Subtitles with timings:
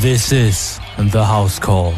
[0.00, 0.78] This is
[1.10, 1.90] the House Call.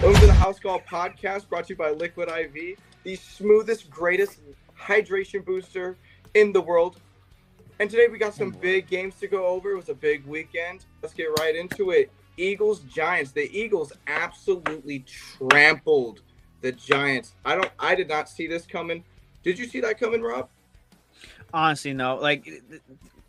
[0.00, 4.38] Welcome to the House Call podcast brought to you by Liquid IV, the smoothest, greatest
[4.80, 5.98] hydration booster
[6.32, 6.98] in the world.
[7.78, 9.72] And today we got some big games to go over.
[9.72, 10.86] It was a big weekend.
[11.02, 12.10] Let's get right into it.
[12.38, 13.32] Eagles Giants.
[13.32, 16.22] The Eagles absolutely trampled
[16.62, 17.34] the Giants.
[17.44, 19.04] I don't I did not see this coming.
[19.42, 20.48] Did you see that coming, Rob?
[21.52, 22.16] Honestly, no.
[22.16, 22.48] Like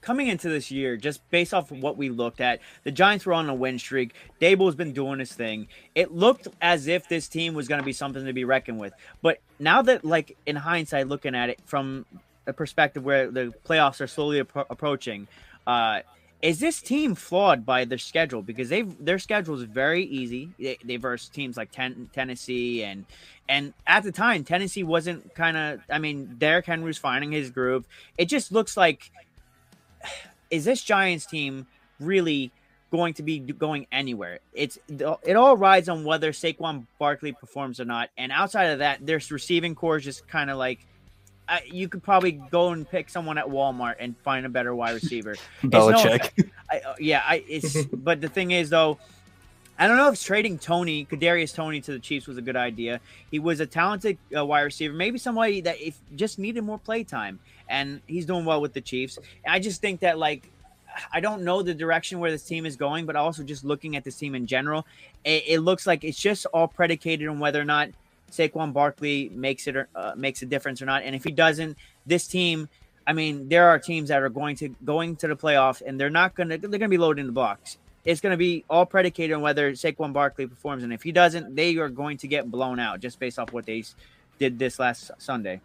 [0.04, 3.34] coming into this year, just based off of what we looked at, the Giants were
[3.34, 4.14] on a win streak.
[4.40, 5.68] Daboll's been doing his thing.
[5.96, 8.94] It looked as if this team was going to be something to be reckoned with.
[9.22, 12.06] But now that, like in hindsight, looking at it from
[12.46, 15.28] a perspective where the playoffs are slowly appro- approaching,
[15.66, 16.02] uh,
[16.42, 18.42] is this team flawed by their schedule?
[18.42, 20.50] Because they've their schedule is very easy.
[20.60, 23.06] They, they verse teams like ten, Tennessee and
[23.48, 25.80] and at the time Tennessee wasn't kind of.
[25.90, 27.88] I mean, Derrick Henry's finding his groove.
[28.18, 29.10] It just looks like
[30.50, 31.68] is this Giants team
[32.00, 32.52] really
[32.92, 34.40] going to be going anywhere?
[34.54, 38.10] It's it all rides on whether Saquon Barkley performs or not.
[38.18, 40.86] And outside of that, there's receiving core is just kind of like
[41.50, 44.94] uh, you could probably go and pick someone at Walmart and find a better wide
[44.94, 45.36] receiver.
[45.64, 46.32] Belichick.
[46.38, 49.00] No, I, yeah, I, it's but the thing is though.
[49.78, 53.00] I don't know if trading Toney, Kadarius Toney, to the Chiefs was a good idea.
[53.32, 57.04] He was a talented uh, wide receiver, maybe somebody that if just needed more play
[57.04, 59.18] time, and he's doing well with the Chiefs.
[59.48, 60.50] I just think that like
[61.12, 64.04] I don't know the direction where this team is going, but also just looking at
[64.04, 64.86] this team in general,
[65.24, 67.90] it, it looks like it's just all predicated on whether or not
[68.32, 71.02] Saquon Barkley makes it or uh, makes a difference or not.
[71.02, 72.70] And if he doesn't, this team,
[73.08, 76.12] I mean, there are teams that are going to going to the playoffs, and they're
[76.12, 79.42] not gonna they're gonna be loading the box it's going to be all predicated on
[79.42, 83.00] whether Saquon Barkley performs, and if he doesn't, they are going to get blown out
[83.00, 83.84] just based off what they
[84.40, 85.62] did this last Sunday.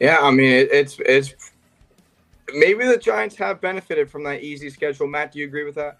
[0.00, 1.34] Yeah, I mean it, it's it's
[2.54, 5.06] maybe the Giants have benefited from that easy schedule.
[5.06, 5.98] Matt, do you agree with that?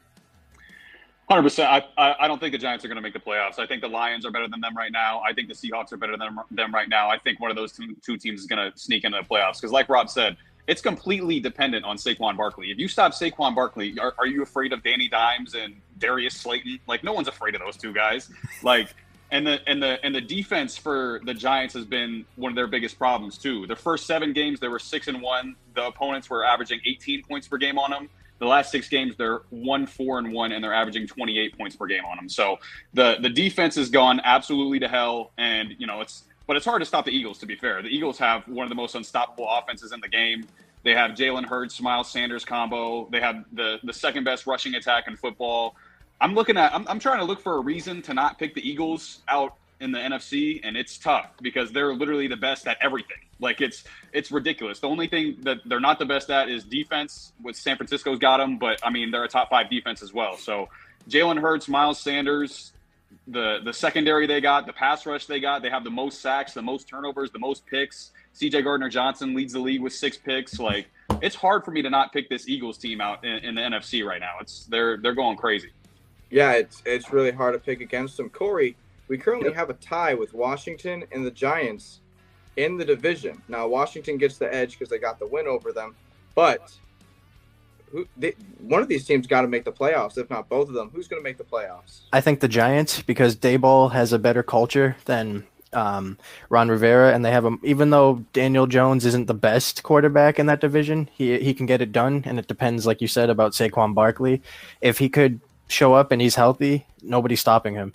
[1.29, 1.71] Hundred percent.
[1.97, 3.59] I I don't think the Giants are going to make the playoffs.
[3.59, 5.21] I think the Lions are better than them right now.
[5.21, 7.09] I think the Seahawks are better than them right now.
[7.09, 9.61] I think one of those two, two teams is going to sneak into the playoffs
[9.61, 12.71] because, like Rob said, it's completely dependent on Saquon Barkley.
[12.71, 16.78] If you stop Saquon Barkley, are, are you afraid of Danny Dimes and Darius Slayton?
[16.87, 18.31] Like no one's afraid of those two guys.
[18.62, 18.94] Like
[19.31, 22.66] and the and the and the defense for the Giants has been one of their
[22.66, 23.66] biggest problems too.
[23.66, 25.56] The first seven games they were six and one.
[25.75, 28.09] The opponents were averaging 18 points per game on them.
[28.38, 31.87] The last six games they're one four and one, and they're averaging 28 points per
[31.87, 32.28] game on them.
[32.28, 32.59] So
[32.94, 36.83] the the defense has gone absolutely to hell, and you know it's but it's hard
[36.83, 37.81] to stop the Eagles, to be fair.
[37.81, 40.49] The Eagles have one of the most unstoppable offenses in the game.
[40.83, 43.09] They have Jalen Hurts, Miles Sanders combo.
[43.09, 45.77] They have the, the second best rushing attack in football.
[46.21, 48.69] I'm looking at, I'm, I'm trying to look for a reason to not pick the
[48.69, 53.19] Eagles out in the NFC, and it's tough because they're literally the best at everything.
[53.39, 54.81] Like it's it's ridiculous.
[54.81, 57.33] The only thing that they're not the best at is defense.
[57.41, 60.37] With San Francisco's got them, but I mean they're a top five defense as well.
[60.37, 60.69] So
[61.09, 62.72] Jalen Hurts, Miles Sanders,
[63.26, 65.62] the the secondary they got, the pass rush they got.
[65.62, 68.12] They have the most sacks, the most turnovers, the most picks.
[68.34, 70.59] CJ Gardner Johnson leads the league with six picks.
[70.59, 70.88] Like
[71.21, 74.04] it's hard for me to not pick this Eagles team out in, in, the NFC
[74.04, 74.34] right now.
[74.41, 75.72] It's they're they're going crazy.
[76.31, 78.31] Yeah, it's it's really hard to pick against them.
[78.31, 78.76] Corey,
[79.09, 82.00] we currently have a tie with Washington and the Giants
[82.56, 83.42] in the division.
[83.48, 85.97] Now Washington gets the edge because they got the win over them,
[86.34, 86.72] but
[87.91, 90.75] who, they, one of these teams got to make the playoffs, if not both of
[90.75, 90.91] them.
[90.95, 92.01] Who's going to make the playoffs?
[92.12, 96.19] I think the Giants because Daboll has a better culture than um,
[96.49, 97.61] Ron Rivera, and they have him.
[97.62, 101.81] Even though Daniel Jones isn't the best quarterback in that division, he he can get
[101.81, 104.43] it done, and it depends, like you said, about Saquon Barkley.
[104.81, 107.93] If he could show up and he's healthy, nobody's stopping him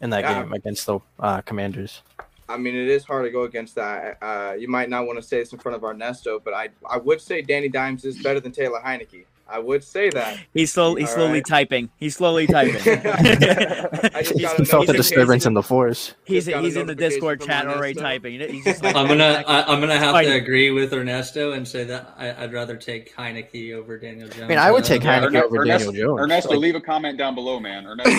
[0.00, 0.42] in that yeah.
[0.42, 2.02] game against the uh, Commanders.
[2.48, 4.18] I mean, it is hard to go against that.
[4.22, 6.98] Uh, you might not want to say this in front of Ernesto, but I I
[6.98, 9.24] would say Danny Dimes is better than Taylor Heinicke.
[9.48, 10.38] I would say that.
[10.52, 11.46] He's slowly, he's slowly right.
[11.46, 11.88] typing.
[11.98, 12.80] He's slowly typing.
[12.84, 16.14] I just felt the disturbance in the force.
[16.24, 18.40] He's he's in the Discord chat already typing.
[18.40, 22.12] He's like, I'm gonna I, am gonna have to agree with Ernesto and say that
[22.16, 24.42] I, would rather take Heinicke over Daniel Jones.
[24.42, 26.24] I mean, I would take yeah, Heinicke over Ernesto, Daniel Jones.
[26.24, 27.86] Ernesto, like, leave a comment down below, man.
[27.86, 28.12] Ernesto.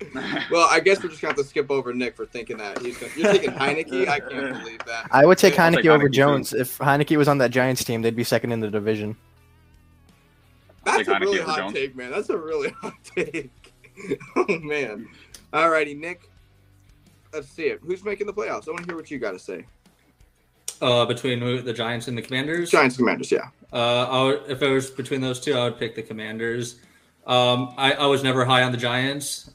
[0.50, 2.98] well, I guess we're just gonna have to skip over Nick for thinking that he's
[2.98, 4.08] gonna, you're taking Heinicke.
[4.08, 5.06] I can't believe that.
[5.12, 6.50] I would take Heinicke over Heinicke Jones.
[6.50, 6.58] Too.
[6.58, 9.16] If Heinicke was on that Giants team, they'd be second in the division.
[10.84, 11.74] That's a really hot Jones.
[11.74, 12.10] take, man.
[12.10, 13.50] That's a really hot take.
[14.36, 15.08] oh man.
[15.52, 16.30] Alrighty, Nick.
[17.32, 17.80] Let's see it.
[17.82, 18.66] Who's making the playoffs?
[18.68, 19.64] I want to hear what you got to say.
[20.80, 22.70] Uh, between the Giants and the Commanders.
[22.70, 23.48] Giants, Commanders, yeah.
[23.72, 26.80] Uh, would, if it was between those two, I would pick the Commanders.
[27.26, 29.50] Um, I, I was never high on the Giants.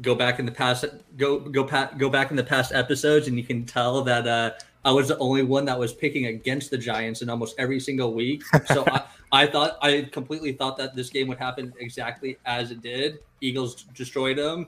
[0.00, 0.84] Go back in the past,
[1.16, 4.50] go go pa- go back in the past episodes, and you can tell that uh,
[4.88, 8.14] I was the only one that was picking against the Giants in almost every single
[8.14, 8.42] week.
[8.68, 12.80] So I, I thought I completely thought that this game would happen exactly as it
[12.80, 13.18] did.
[13.42, 14.66] Eagles destroyed them,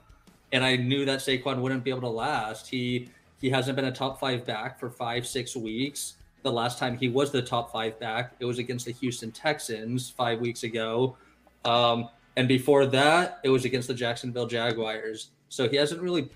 [0.52, 2.68] and I knew that Saquon wouldn't be able to last.
[2.68, 3.08] He
[3.40, 6.16] he hasn't been a top five back for five six weeks.
[6.42, 10.10] The last time he was the top five back, it was against the Houston Texans
[10.10, 11.16] five weeks ago.
[11.64, 15.30] Um, and before that, it was against the Jacksonville Jaguars.
[15.48, 16.28] So he hasn't really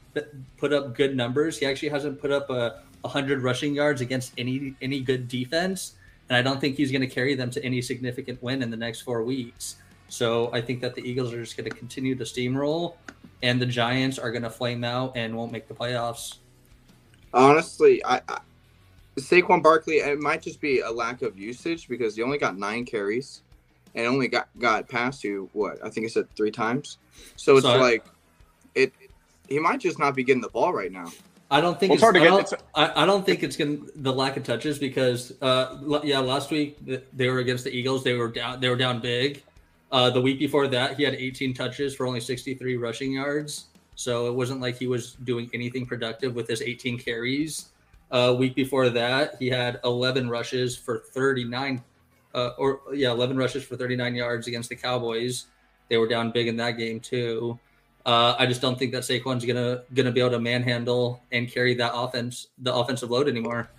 [0.57, 1.59] put up good numbers.
[1.59, 5.95] He actually hasn't put up a 100 rushing yards against any any good defense,
[6.29, 8.77] and I don't think he's going to carry them to any significant win in the
[8.77, 9.77] next four weeks.
[10.09, 12.95] So I think that the Eagles are just going to continue to steamroll,
[13.43, 16.39] and the Giants are going to flame out and won't make the playoffs.
[17.33, 18.39] Honestly, I, I
[19.17, 22.85] Saquon Barkley, it might just be a lack of usage because he only got nine
[22.85, 23.43] carries
[23.95, 26.99] and only got got past you what I think he said three times.
[27.37, 28.05] So it's so like
[28.75, 28.93] it
[29.49, 31.11] he might just not be getting the ball right now.
[31.55, 32.51] I don't think well, it's, hard to I get.
[32.51, 36.51] Don't, I, I, don't think it's going the lack of touches because uh, yeah, last
[36.51, 36.79] week
[37.13, 38.03] they were against the Eagles.
[38.03, 38.59] They were down.
[38.59, 39.45] They were down big.
[39.93, 43.67] Uh, the week before that, he had 18 touches for only 63 rushing yards.
[43.95, 47.69] So it wasn't like he was doing anything productive with his 18 carries.
[48.11, 51.85] Uh, week before that, he had 11 rushes for 39,
[52.35, 55.47] uh, or yeah, 11 rushes for 39 yards against the Cowboys.
[55.89, 57.61] They were down big in that game too.
[58.07, 61.75] Uh, I just don't think that Saquon's gonna gonna be able to manhandle and carry
[61.75, 63.71] that offense, the offensive load anymore.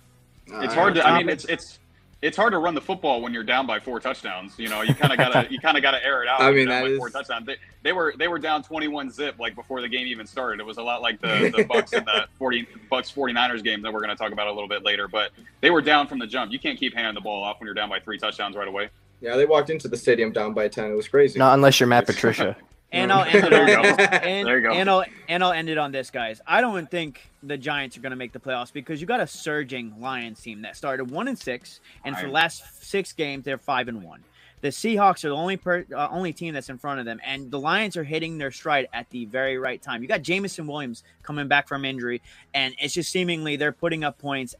[0.48, 1.06] It's hard to.
[1.06, 1.78] I mean, it's it's
[2.22, 4.58] it's hard to run the football when you're down by four touchdowns.
[4.58, 6.40] You know, you kind of gotta you kind of gotta air it out.
[6.40, 6.98] I mean, that is...
[6.98, 7.46] four touchdowns.
[7.46, 10.60] They, they were they were down 21 zip like before the game even started.
[10.60, 13.92] It was a lot like the the Bucks and the 40 Bucks 49ers game that
[13.92, 15.06] we're going to talk about a little bit later.
[15.08, 15.30] But
[15.60, 16.52] they were down from the jump.
[16.52, 18.88] You can't keep handing the ball off when you're down by three touchdowns right away.
[19.20, 20.90] Yeah, they walked into the stadium down by 10.
[20.90, 21.38] It was crazy.
[21.38, 22.56] Not unless you're Matt Patricia.
[22.92, 26.40] And I'll end it on and, and I'll and I'll end it on this, guys.
[26.46, 29.26] I don't think the Giants are going to make the playoffs because you got a
[29.26, 33.58] surging Lions team that started one and six, and for the last six games they're
[33.58, 34.22] five and one.
[34.62, 37.50] The Seahawks are the only per, uh, only team that's in front of them, and
[37.50, 40.00] the Lions are hitting their stride at the very right time.
[40.00, 42.22] You got Jameson Williams coming back from injury,
[42.54, 44.54] and it's just seemingly they're putting up points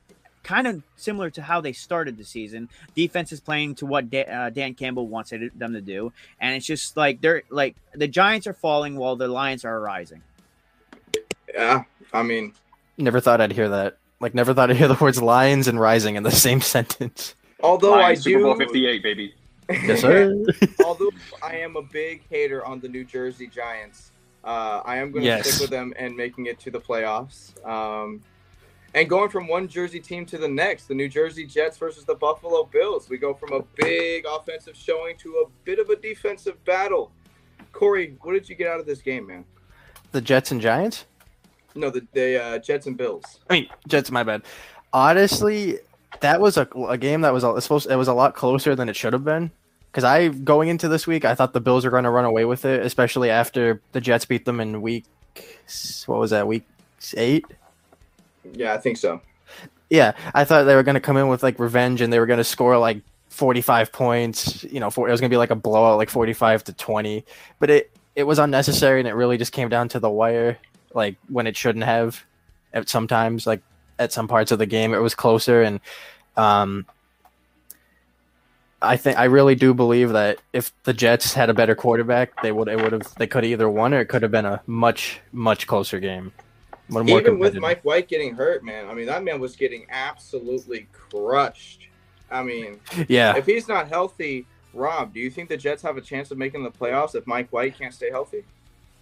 [0.47, 2.69] kind of similar to how they started the season.
[2.95, 6.65] Defense is playing to what Dan, uh, Dan Campbell wants them to do, and it's
[6.65, 10.23] just like they're like the Giants are falling while the Lions are rising.
[11.53, 11.83] Yeah,
[12.13, 12.55] I mean,
[12.97, 13.99] never thought I'd hear that.
[14.21, 17.35] Like, never thought I'd hear the words "lions" and "rising" in the same sentence.
[17.61, 19.35] Although Lions, I do, Super Bowl Fifty Eight, baby.
[19.69, 20.33] Yes, sir.
[20.85, 21.11] Although
[21.43, 24.13] I am a big hater on the New Jersey Giants,
[24.45, 25.49] uh, I am going to yes.
[25.49, 27.51] stick with them and making it to the playoffs.
[27.67, 28.23] Um,
[28.97, 32.15] and going from one Jersey team to the next, the New Jersey Jets versus the
[32.15, 33.09] Buffalo Bills.
[33.09, 37.13] We go from a big offensive showing to a bit of a defensive battle.
[37.73, 39.45] Corey, what did you get out of this game, man?
[40.13, 41.05] The Jets and Giants?
[41.75, 43.41] No, the, the uh, Jets and Bills.
[43.51, 44.43] I mean, Jets, my bad.
[44.95, 45.79] Honestly,
[46.21, 48.89] that was a, a game that was a, supposed it was a lot closer than
[48.89, 49.51] it should have been.
[49.93, 52.47] Because I going into this week, I thought the Bills were going to run away
[52.47, 55.05] with it, especially after the Jets beat them in week
[56.07, 56.65] what was that week
[57.15, 57.45] eight?
[58.55, 59.21] Yeah, I think so.
[59.91, 62.27] Yeah, I thought they were going to come in with like revenge and they were
[62.27, 64.65] going to score like 45 points.
[64.65, 67.25] You know, for, it was going to be like a blowout, like 45 to 20.
[67.59, 70.59] But it it was unnecessary and it really just came down to the wire,
[70.95, 72.25] like when it shouldn't have.
[72.73, 73.63] At sometimes, like
[73.99, 75.81] at some parts of the game, it was closer and.
[76.37, 76.87] Um,
[78.83, 82.53] I think I really do believe that if the Jets had a better quarterback, they
[82.53, 84.63] would it would have they could have either won or it could have been a
[84.67, 86.33] much much closer game.
[86.91, 91.89] Even with Mike White getting hurt, man, I mean that man was getting absolutely crushed.
[92.31, 93.37] I mean, yeah.
[93.37, 96.63] If he's not healthy, Rob, do you think the Jets have a chance of making
[96.63, 98.45] the playoffs if Mike White can't stay healthy?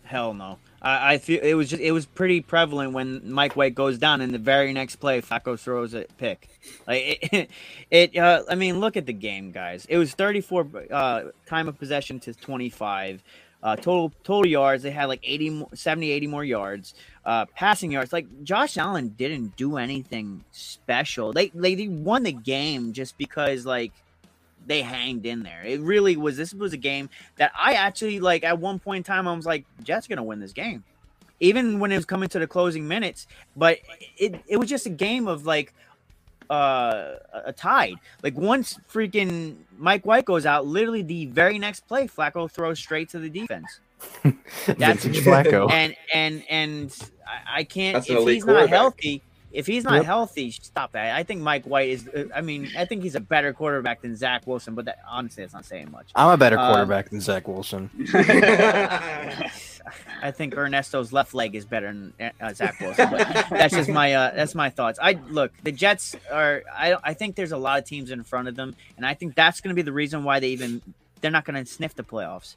[0.04, 0.58] Hell no.
[0.82, 4.20] I, I feel it was just it was pretty prevalent when Mike White goes down
[4.20, 6.48] in the very next play, Flacco throws a pick.
[6.86, 7.50] Like it,
[7.90, 9.86] it uh, I mean, look at the game, guys.
[9.88, 13.22] It was 34 uh, time of possession to 25.
[13.64, 16.92] Uh, total total yards, they had like 80, 70, 80 more yards.
[17.24, 21.32] Uh, passing yards, like Josh Allen didn't do anything special.
[21.32, 23.92] They they won the game just because like
[24.66, 25.62] they hanged in there.
[25.64, 26.36] It really was.
[26.36, 28.44] This was a game that I actually like.
[28.44, 30.84] At one point in time, I was like, Jets gonna win this game,
[31.40, 33.26] even when it was coming to the closing minutes.
[33.56, 33.78] But
[34.18, 35.72] it it was just a game of like
[36.50, 37.94] uh, a tide.
[38.22, 43.08] Like once freaking Mike White goes out, literally the very next play, Flacco throws straight
[43.10, 43.80] to the defense.
[44.66, 45.70] That's Flacco.
[45.70, 49.22] And and and I, I can't That's if he's not healthy.
[49.54, 50.04] If he's not yep.
[50.04, 51.14] healthy, stop that.
[51.14, 52.10] I think Mike White is.
[52.34, 55.54] I mean, I think he's a better quarterback than Zach Wilson, but that honestly, that's
[55.54, 56.08] not saying much.
[56.16, 57.88] I'm a better uh, quarterback uh, than Zach Wilson.
[60.22, 63.10] I think Ernesto's left leg is better than uh, Zach Wilson.
[63.50, 64.98] That's just my uh, that's my thoughts.
[65.00, 66.62] I look the Jets are.
[66.72, 69.34] I I think there's a lot of teams in front of them, and I think
[69.34, 70.80] that's going to be the reason why they even
[71.20, 72.54] they're not going to sniff the playoffs.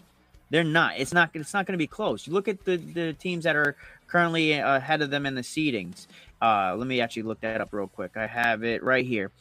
[0.49, 0.93] They're not.
[0.97, 1.31] It's not.
[1.33, 2.27] It's not going to be close.
[2.27, 3.75] You look at the the teams that are
[4.07, 6.07] currently ahead of them in the seedings.
[6.41, 8.15] Uh, let me actually look that up real quick.
[8.15, 9.31] I have it right here.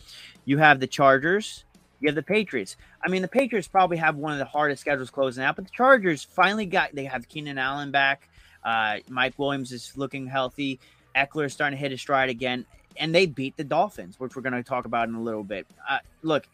[0.44, 1.64] You have the Chargers.
[2.00, 2.76] You have the Patriots.
[3.02, 5.70] I mean, the Patriots probably have one of the hardest schedules closing out, but the
[5.70, 6.94] Chargers finally got.
[6.94, 8.28] They have Keenan Allen back.
[8.62, 10.80] Uh, Mike Williams is looking healthy.
[11.14, 14.42] Ekeler is starting to hit his stride again, and they beat the Dolphins, which we're
[14.42, 15.66] going to talk about in a little bit.
[15.88, 16.46] Uh, look,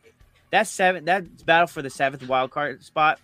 [0.51, 3.19] that seven that battle for the seventh wild card spot.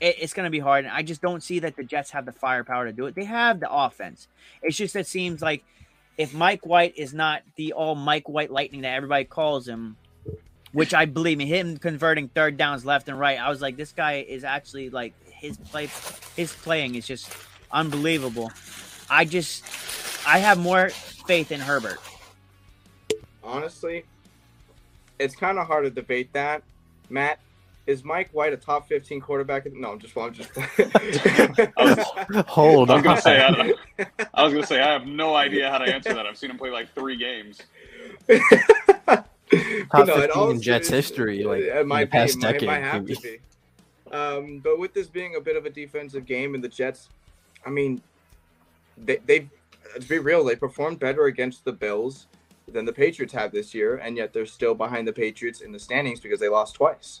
[0.00, 2.26] It, it's going to be hard, and I just don't see that the Jets have
[2.26, 3.14] the firepower to do it.
[3.14, 4.28] They have the offense.
[4.60, 5.64] It's just it seems like
[6.18, 9.96] if Mike White is not the all Mike White Lightning that everybody calls him,
[10.72, 13.38] which I believe in him converting third downs left and right.
[13.38, 15.88] I was like, this guy is actually like his play,
[16.36, 17.32] his playing is just
[17.70, 18.50] unbelievable.
[19.10, 19.64] I just,
[20.26, 21.98] I have more faith in Herbert.
[23.44, 24.04] Honestly,
[25.18, 26.62] it's kind of hard to debate that.
[27.10, 27.38] Matt,
[27.86, 29.70] is Mike White a top 15 quarterback?
[29.72, 30.50] No, I'm just, I'm just.
[32.48, 33.02] Hold I on.
[33.02, 33.74] gonna say, I,
[34.34, 36.26] I was gonna say, I have no idea how to answer that.
[36.26, 37.60] I've seen him play like three games.
[39.90, 42.46] Top No, it 15 all in Jets history, like it in might the past be,
[42.46, 42.62] it might- decade.
[42.62, 43.38] It might have to be.
[44.10, 47.08] Um, but with this being a bit of a defensive game and the Jets,
[47.66, 48.02] I mean,
[48.98, 49.48] they they
[50.00, 52.26] to be real, they performed better against the Bills
[52.68, 55.78] than the Patriots have this year, and yet they're still behind the Patriots in the
[55.78, 57.20] standings because they lost twice.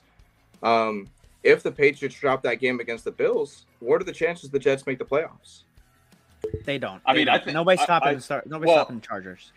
[0.62, 1.08] Um,
[1.42, 4.86] if the Patriots drop that game against the Bills, what are the chances the Jets
[4.86, 5.64] make the playoffs?
[6.64, 7.02] They don't.
[7.04, 7.44] I They mean, I don't.
[7.46, 8.46] think- nobody's I- stopping I- the start.
[8.46, 9.52] Nobody's well- stopping the Chargers.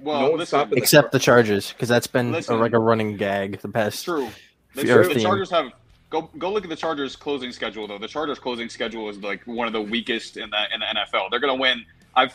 [0.00, 2.56] Well, No one's listen, stopping Except the Chargers, because that's been Listen.
[2.56, 4.04] a, like a running gag the past.
[4.04, 4.28] True.
[4.74, 5.20] The, Fear the.
[5.20, 5.72] Chargers have
[6.10, 7.98] go go look at the Chargers closing schedule though.
[7.98, 11.30] The Chargers closing schedule is like one of the weakest in the in the NFL.
[11.30, 11.84] They're gonna win.
[12.14, 12.32] I've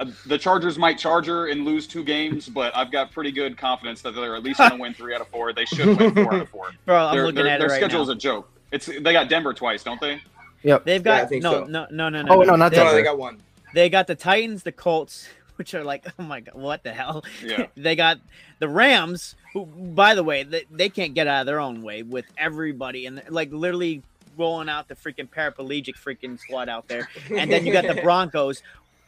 [0.00, 4.02] uh, the Chargers might charger and lose two games, but I've got pretty good confidence
[4.02, 5.52] that they're at least gonna win three out of four.
[5.52, 6.70] They should win four out of four.
[6.84, 8.02] Bro, I'm their looking their, at their it right schedule now.
[8.04, 8.50] is a joke.
[8.72, 10.20] It's they got Denver twice, don't they?
[10.64, 10.84] Yep.
[10.84, 11.64] They've Yeah, I got think no, so.
[11.64, 12.34] no, no, no, no.
[12.34, 13.38] Oh, no, not They- No, they got one.
[13.74, 17.24] They got the Titans, the Colts, which are like, oh my god, what the hell?
[17.44, 17.66] Yeah.
[17.76, 18.18] they got
[18.58, 22.02] the Rams, who, by the way, they, they can't get out of their own way
[22.02, 24.02] with everybody and like literally
[24.38, 27.08] rolling out the freaking paraplegic freaking squad out there.
[27.34, 28.62] And then you got the Broncos,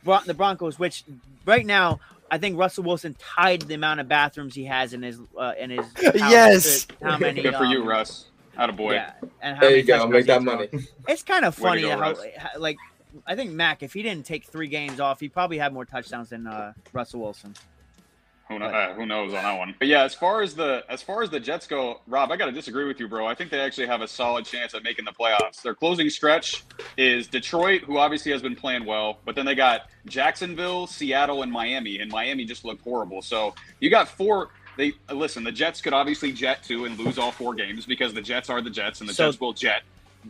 [0.04, 1.04] Bron- the Broncos, which
[1.44, 2.00] right now
[2.30, 5.70] I think Russell Wilson tied the amount of bathrooms he has in his uh, in
[5.70, 6.86] his house Yes.
[7.02, 7.42] How many?
[7.42, 8.26] Good for you, um, Russ.
[8.56, 8.94] Out of boy.
[8.94, 10.06] Yeah, and how There you go.
[10.08, 10.66] Make that money.
[10.66, 10.84] thrown.
[11.06, 12.76] It's kind of funny go, how, how- like
[13.26, 16.30] I think Mac, if he didn't take three games off, he probably had more touchdowns
[16.30, 17.54] than uh, Russell Wilson.
[18.48, 19.74] Who, uh, who knows on that one?
[19.78, 22.46] But yeah, as far as the as far as the Jets go, Rob, I got
[22.46, 23.26] to disagree with you, bro.
[23.26, 25.60] I think they actually have a solid chance at making the playoffs.
[25.60, 26.64] Their closing stretch
[26.96, 31.52] is Detroit, who obviously has been playing well, but then they got Jacksonville, Seattle, and
[31.52, 33.20] Miami, and Miami just looked horrible.
[33.20, 34.48] So you got four.
[34.78, 35.44] They listen.
[35.44, 38.62] The Jets could obviously jet to and lose all four games because the Jets are
[38.62, 39.82] the Jets, and the So- Jets will jet.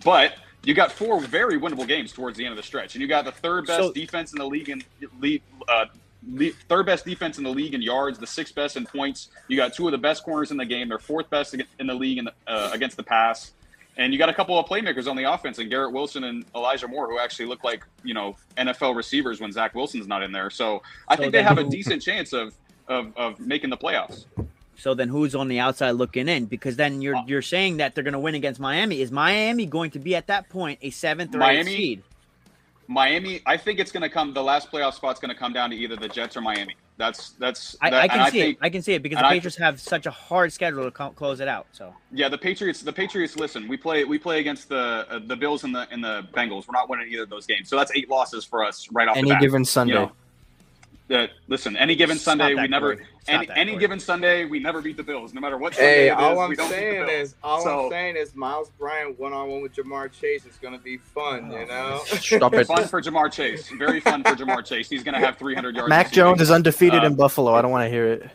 [0.05, 3.09] But you got four very winnable games towards the end of the stretch, and you
[3.09, 4.83] got the third best So- defense in the league in
[5.21, 5.87] league, uh,
[6.69, 9.29] third best defense in the league in yards, the sixth best in points.
[9.49, 10.89] You got two of the best corners in the game.
[10.89, 13.53] They're fourth best in the league in the, uh, against the pass.
[13.97, 16.87] And you got a couple of playmakers on the offense, and Garrett Wilson and Elijah
[16.87, 20.51] Moore, who actually look like you know NFL receivers when Zach Wilson's not in there.
[20.51, 22.55] So I So think they have a decent chance of,
[22.87, 24.27] of of making the playoffs.
[24.79, 26.47] So then, who's on the outside looking in?
[26.47, 29.01] Because then you're Uh, you're saying that they're going to win against Miami.
[29.01, 31.59] Is Miami going to be at that point a seventh or Miami?
[31.73, 32.03] eighth seed?
[32.91, 34.33] Miami, I think it's going to come.
[34.33, 36.75] The last playoff spot's going to come down to either the Jets or Miami.
[36.97, 37.77] That's that's.
[37.83, 38.65] I, that, I and can see think, it.
[38.65, 40.91] I can see it because and the I- Patriots have such a hard schedule to
[40.91, 41.67] co- close it out.
[41.73, 42.81] So Yeah, the Patriots.
[42.81, 43.37] The Patriots.
[43.37, 44.05] Listen, we play.
[44.05, 46.67] We play against the uh, the Bills and the and the Bengals.
[46.67, 47.69] We're not winning either of those games.
[47.69, 49.43] So that's eight losses for us right off Any the bat.
[49.43, 49.93] given Sunday.
[49.95, 50.13] You know,
[51.11, 52.97] uh, listen, any given Stop Sunday, we never.
[53.27, 55.35] Any, any given Sunday, we never beat the Bills.
[55.35, 57.85] No matter what Sunday Hey, it is, all I'm we don't saying is, all So-
[57.87, 60.97] I'm saying is, Myles Bryant one on one with Ja'Marr Chase is going to be
[60.99, 61.51] fun.
[61.51, 62.01] You know.
[62.07, 62.67] Stop it.
[62.67, 63.69] Fun for Ja'Marr Chase.
[63.71, 64.89] Very fun for Ja'Marr Chase.
[64.89, 65.89] He's going to have 300 yards.
[65.89, 66.11] Mac.
[66.13, 67.55] Jones is undefeated Uh, in Buffalo.
[67.55, 68.31] I don't want to hear it.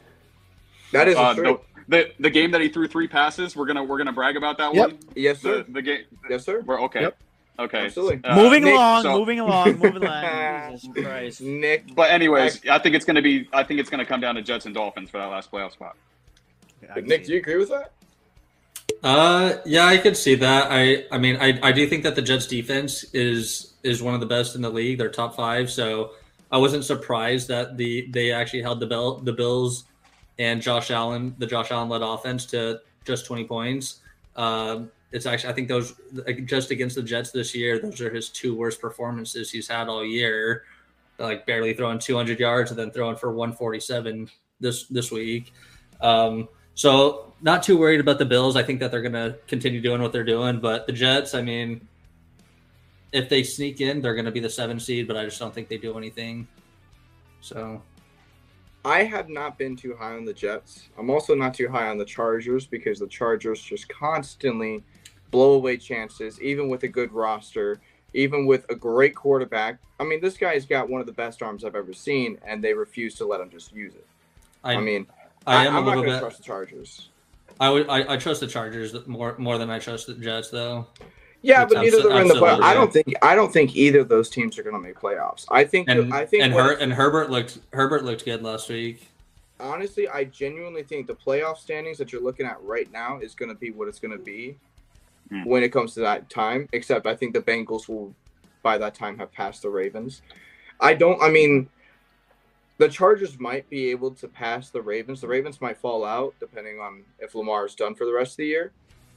[0.92, 1.60] that is Uh, true.
[1.88, 3.56] the, the the game that he threw three passes.
[3.56, 4.88] We're gonna we're gonna brag about that Yep.
[4.90, 5.00] one.
[5.16, 5.64] Yes, sir.
[5.64, 6.04] The, the game.
[6.30, 6.62] Yes, sir.
[6.62, 7.02] We're okay.
[7.02, 7.18] Yep.
[7.60, 7.86] Okay.
[7.86, 8.22] Absolutely.
[8.24, 10.78] Uh, moving Nick, along, so- moving along, moving along.
[10.78, 11.42] Jesus Christ.
[11.42, 13.48] Nick, But anyways, I think it's going to be.
[13.54, 15.72] I think it's going to come down to Jets and Dolphins for that last playoff
[15.74, 15.96] spot.
[16.90, 17.92] I can Nick, do you agree with that?
[19.04, 20.68] Uh, yeah, I could see that.
[20.70, 24.20] I, I mean, I, I do think that the Jets defense is is one of
[24.20, 24.98] the best in the league.
[24.98, 26.12] They're top five, so
[26.52, 29.86] I wasn't surprised that the they actually held the bell the Bills
[30.40, 34.00] and Josh Allen, the Josh Allen led offense to just twenty points.
[34.36, 35.94] Um, it's actually I think those
[36.46, 40.04] just against the Jets this year, those are his two worst performances he's had all
[40.04, 40.64] year.
[41.20, 44.28] Like barely throwing 200 yards and then throwing for 147
[44.60, 45.54] this this week.
[46.02, 48.56] Um, so not too worried about the Bills.
[48.56, 51.44] I think that they're going to continue doing what they're doing, but the Jets, I
[51.44, 51.88] mean,
[53.12, 55.54] if they sneak in, they're going to be the seven seed, but I just don't
[55.54, 56.48] think they do anything.
[57.42, 57.84] So
[58.84, 60.90] I have not been too high on the Jets.
[60.98, 64.84] I'm also not too high on the Chargers because the Chargers just constantly
[65.34, 67.82] blow away chances, even with a good roster,
[68.14, 69.80] even with a great quarterback.
[70.00, 72.74] I mean, this guy's got one of the best arms I've ever seen, and they
[72.74, 74.06] refuse to let him just use it.
[74.64, 75.08] I, I mean,
[75.46, 77.10] I, am I, am a little bit trust the Chargers.
[77.60, 80.88] I would I, I trust the Chargers more more than I trust the Jets though.
[81.42, 82.52] Yeah, but neither of them are in the play.
[82.52, 85.46] I don't think I don't think either of those teams are going to make playoffs.
[85.52, 89.10] I think and, I think and, Her, and Herbert looked Herbert looked good last week.
[89.60, 93.50] Honestly, I genuinely think the playoff standings that you're looking at right now is going
[93.50, 94.58] to be what it's going to be
[95.32, 95.46] mm.
[95.46, 96.68] when it comes to that time.
[96.74, 98.14] Except I think the Bengals will
[98.62, 100.22] by that time have passed the Ravens.
[100.80, 101.22] I don't.
[101.22, 101.70] I mean,
[102.78, 105.22] the Chargers might be able to pass the Ravens.
[105.22, 108.38] The Ravens might fall out depending on if Lamar is done for the rest of
[108.38, 108.72] the year.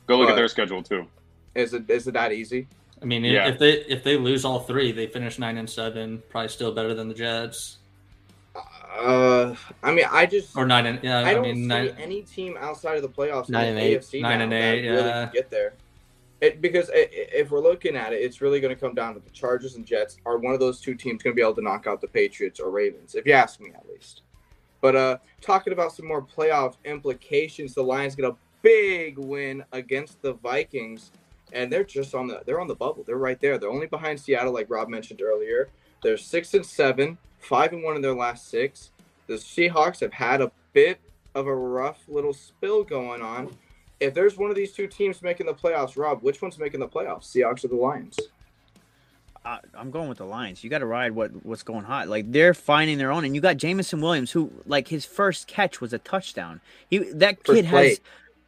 [0.06, 1.06] Go look but, at their schedule too.
[1.54, 2.68] Is it is it that easy?
[3.00, 3.48] I mean, yeah.
[3.48, 6.22] if they if they lose all three, they finish nine and seven.
[6.28, 7.78] Probably still better than the Jets.
[8.98, 11.18] Uh, I mean, I just or nine and yeah.
[11.18, 14.00] I, I don't mean, see nine, any team outside of the playoffs nine and eight,
[14.00, 14.90] AFC nine and eight, yeah.
[14.92, 15.75] Really get there.
[16.40, 19.21] It, because it, if we're looking at it, it's really going to come down to
[19.21, 20.19] the Chargers and Jets.
[20.26, 22.61] Are one of those two teams going to be able to knock out the Patriots
[22.61, 23.14] or Ravens?
[23.14, 24.23] If you ask me, at least.
[24.83, 30.21] But uh, talking about some more playoff implications, the Lions get a big win against
[30.21, 31.11] the Vikings
[31.52, 33.05] and they're just on the they're on the bubble.
[33.05, 33.59] They're right there.
[33.59, 35.69] They're only behind Seattle, like Rob mentioned earlier.
[36.02, 38.90] They're six and seven, five and one in their last six.
[39.26, 41.00] The Seahawks have had a bit
[41.35, 43.57] of a rough little spill going on.
[43.98, 46.88] If there's one of these two teams making the playoffs, Rob, which one's making the
[46.88, 47.24] playoffs?
[47.24, 48.18] Seahawks or the Lions?
[49.44, 50.64] I, am going with the Lions.
[50.64, 52.08] You got to ride what what's going hot.
[52.08, 55.80] Like they're finding their own, and you got Jameson Williams, who like his first catch
[55.80, 56.61] was a touchdown.
[56.90, 58.00] He that kid has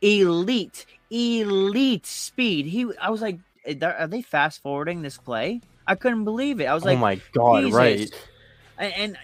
[0.02, 2.66] elite elite speed.
[2.66, 5.60] He, I was like, eh, are they fast forwarding this play?
[5.86, 6.66] I couldn't believe it.
[6.66, 7.74] I was oh like, oh my god, Jesus.
[7.74, 8.10] right?
[8.78, 9.18] And, and,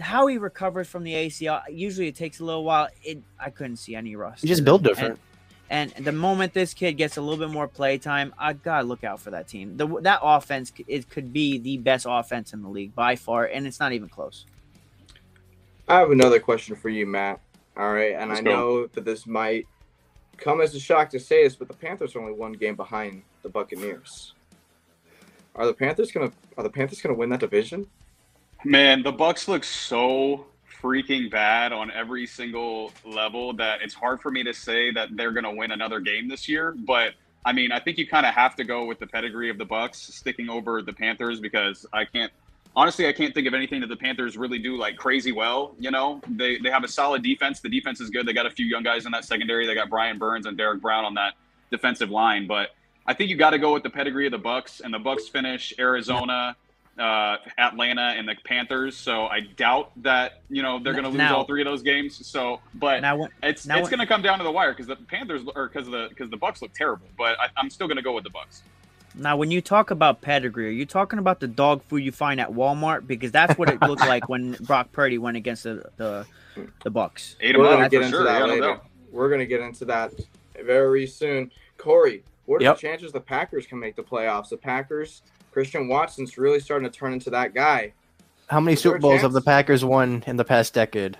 [0.00, 2.86] how he recovers from the ACL, usually it takes a little while.
[3.02, 4.42] It, I couldn't see any rust.
[4.42, 5.14] He just built different.
[5.14, 5.18] And,
[5.70, 9.04] and, the moment this kid gets a little bit more play time, I gotta look
[9.04, 9.76] out for that team.
[9.76, 13.66] The, that offense, it could be the best offense in the league by far, and
[13.66, 14.46] it's not even close.
[15.86, 17.40] I have another question for you, Matt.
[17.76, 18.50] All right, and Let's I go.
[18.50, 19.66] know that this might
[20.36, 23.22] come as a shock to say this, but the Panthers are only one game behind
[23.42, 24.34] the Buccaneers.
[25.54, 27.86] Are the Panthers gonna are the Panthers gonna win that division?
[28.64, 30.46] Man, the Bucks look so
[30.82, 35.32] freaking bad on every single level that it's hard for me to say that they're
[35.32, 36.74] gonna win another game this year.
[36.76, 37.14] But
[37.44, 39.64] I mean, I think you kind of have to go with the pedigree of the
[39.64, 42.32] Bucks sticking over the Panthers because I can't
[42.78, 45.74] honestly, I can't think of anything that the Panthers really do like crazy well.
[45.78, 47.60] You know, they they have a solid defense.
[47.60, 48.26] The defense is good.
[48.26, 49.66] They got a few young guys in that secondary.
[49.66, 51.34] They got Brian Burns and Derrick Brown on that
[51.70, 52.46] defensive line.
[52.46, 52.70] But
[53.06, 55.28] I think you got to go with the pedigree of the Bucks, and the Bucks
[55.28, 56.56] finish Arizona.
[56.98, 61.18] Uh, Atlanta and the Panthers, so I doubt that you know they're going to lose
[61.18, 62.26] now, all three of those games.
[62.26, 64.96] So, but now, it's now, it's going to come down to the wire because the
[64.96, 67.06] Panthers or because the because the Bucks look terrible.
[67.16, 68.62] But I, I'm still going to go with the Bucks.
[69.14, 72.40] Now, when you talk about pedigree, are you talking about the dog food you find
[72.40, 73.06] at Walmart?
[73.06, 76.26] Because that's what it looked like when Brock Purdy went against the the,
[76.82, 77.36] the Bucks.
[77.40, 78.24] Ate We're gonna get into sure.
[78.24, 78.80] that yeah, later.
[79.10, 80.12] We're gonna get into that
[80.64, 81.50] very soon.
[81.76, 82.76] Corey, what are yep.
[82.76, 84.50] the chances the Packers can make the playoffs?
[84.50, 85.22] The Packers,
[85.58, 87.92] Christian Watson's really starting to turn into that guy.
[88.46, 91.18] How many Is Super Bowls have the Packers won in the past decade?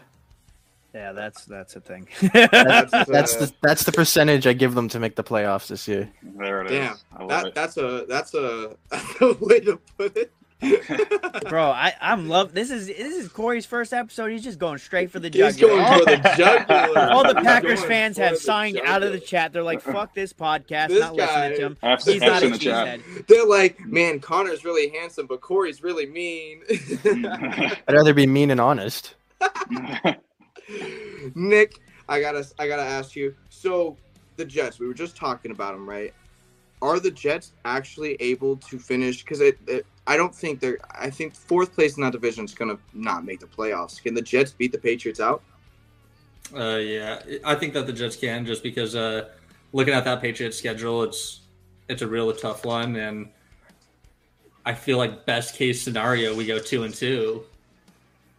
[0.95, 2.07] Yeah, that's that's a thing.
[2.33, 6.09] that's, that's the that's the percentage I give them to make the playoffs this year.
[6.23, 7.05] There it Damn, is.
[7.27, 10.33] that, that's a that's a, that's a way to put it.
[10.61, 14.33] Bro, I I'm love this is this is Corey's first episode.
[14.33, 15.51] He's just going straight for the jugular.
[15.53, 17.13] He's going for the jugular.
[17.13, 18.95] All the Packers fans have signed jugular.
[18.95, 19.53] out of the chat.
[19.53, 21.99] They're like, "Fuck this podcast." This not guy, listening to him.
[22.05, 23.27] He's not in a cheesehead.
[23.29, 26.63] They're like, "Man, Connor's really handsome, but Corey's really mean."
[27.05, 29.15] I'd rather be mean and honest.
[31.37, 33.33] Nick, I gotta I gotta ask you.
[33.49, 33.97] So
[34.37, 36.13] the Jets, we were just talking about them, right?
[36.83, 39.23] Are the Jets actually able to finish?
[39.23, 40.79] Because it, it, I don't think they're.
[40.91, 44.03] I think fourth place in that division is gonna not make the playoffs.
[44.03, 45.43] Can the Jets beat the Patriots out?
[46.57, 49.29] Uh, yeah, I think that the Jets can, just because uh,
[49.75, 51.43] looking at that Patriots schedule, it's
[51.91, 53.29] it's a real tough one, and
[54.65, 57.45] I feel like best case scenario we go two and two.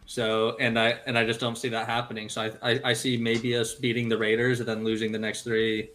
[0.06, 2.28] So and I and I just don't see that happening.
[2.28, 5.42] So I, I, I see maybe us beating the Raiders and then losing the next
[5.42, 5.90] three.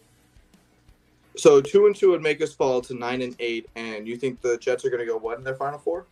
[1.36, 4.40] So two and two would make us fall to nine and eight, and you think
[4.40, 6.06] the Jets are going to go what in their final four?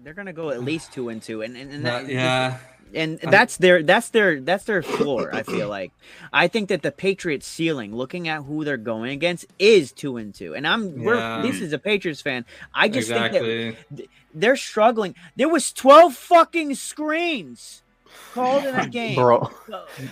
[0.00, 2.58] They're gonna go at least two and two, and and, and That- that- yeah.
[2.94, 5.34] and that's their that's their that's their floor.
[5.34, 5.92] I feel like
[6.32, 10.32] I think that the Patriots ceiling, looking at who they're going against, is two and
[10.32, 10.54] two.
[10.54, 11.42] And I'm we're Yeah.
[11.42, 12.44] this is a Patriots fan.
[12.72, 15.14] I just think that they're struggling.
[15.36, 17.82] There was twelve fucking screens
[18.30, 19.50] called in a game, Bro.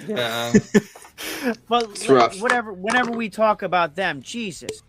[0.06, 0.52] yeah.
[1.68, 2.40] But It's rough.
[2.40, 4.82] whatever, whenever we talk about them, Jesus,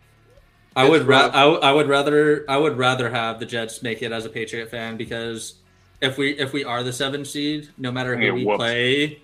[0.75, 3.81] I would It's ra- I, w- I would rather I would rather have the Jets
[3.81, 5.55] make it as a Patriot fan because
[6.01, 8.57] if we if we are the seven seed, no matter who we whoops.
[8.57, 9.21] play,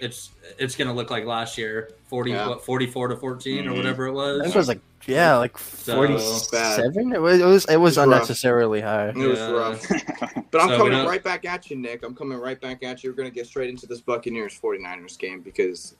[0.00, 2.48] it's it's gonna look like last year, forty Yeah.
[2.48, 3.76] what forty four to 14 or Mhm.
[3.76, 4.42] whatever it I was.
[4.42, 7.12] think it was like yeah, like So- forty-seven.
[7.14, 8.04] It was it was it was It's rough.
[8.06, 9.08] unnecessarily high.
[9.10, 9.50] It was Yeah.
[9.50, 9.86] rough.
[10.50, 12.02] But I'm So coming right back at you, Nick.
[12.02, 13.10] I'm coming right back at you.
[13.10, 15.94] We're going to get straight into this Buccaneers 49ers game because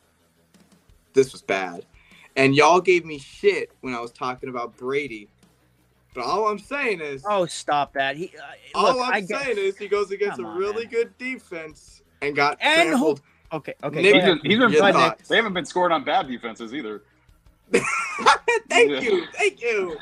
[1.12, 1.84] this was bad.
[2.34, 5.28] And y'all gave me shit when I was talking about Brady.
[6.14, 8.16] But all I'm saying is, oh stop that.
[8.16, 10.84] He, uh, all look, I'm I get, saying is he goes against Come a really
[10.84, 10.92] man.
[10.92, 13.20] good defense and got And trampled.
[13.52, 14.42] Okay, okay, Nick- go He's ahead.
[14.42, 15.02] been, he's been Your Go ahead, Nick.
[15.18, 15.28] thoughts.
[15.28, 17.02] they haven't been scoring on bad defenses either.
[17.72, 19.00] thank Yeah.
[19.00, 19.96] you, thank you.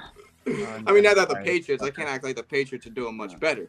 [0.86, 3.38] I mean, now that the Patriots, I can't act like the Patriots are doing much
[3.40, 3.68] better.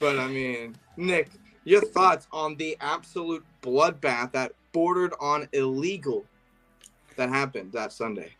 [0.00, 1.30] But I mean, Nick,
[1.64, 6.24] your thoughts on the absolute bloodbath that bordered on illegal
[7.16, 8.32] that happened that Sunday?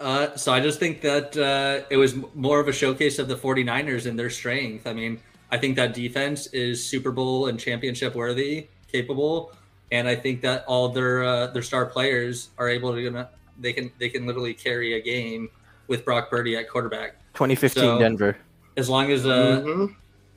[0.00, 3.36] Uh, so I just think that uh, it was more of a showcase of the
[3.36, 4.86] 49ers and their strength.
[4.86, 9.52] I mean, I think that defense is Super Bowl and championship worthy, capable,
[9.92, 13.28] and I think that all their uh, their star players are able to gonna
[13.60, 15.48] they can they can literally carry a game
[15.86, 17.16] with Brock Purdy at quarterback.
[17.34, 18.36] 2015 So- Denver.
[18.76, 19.94] As long as uh, Mhm.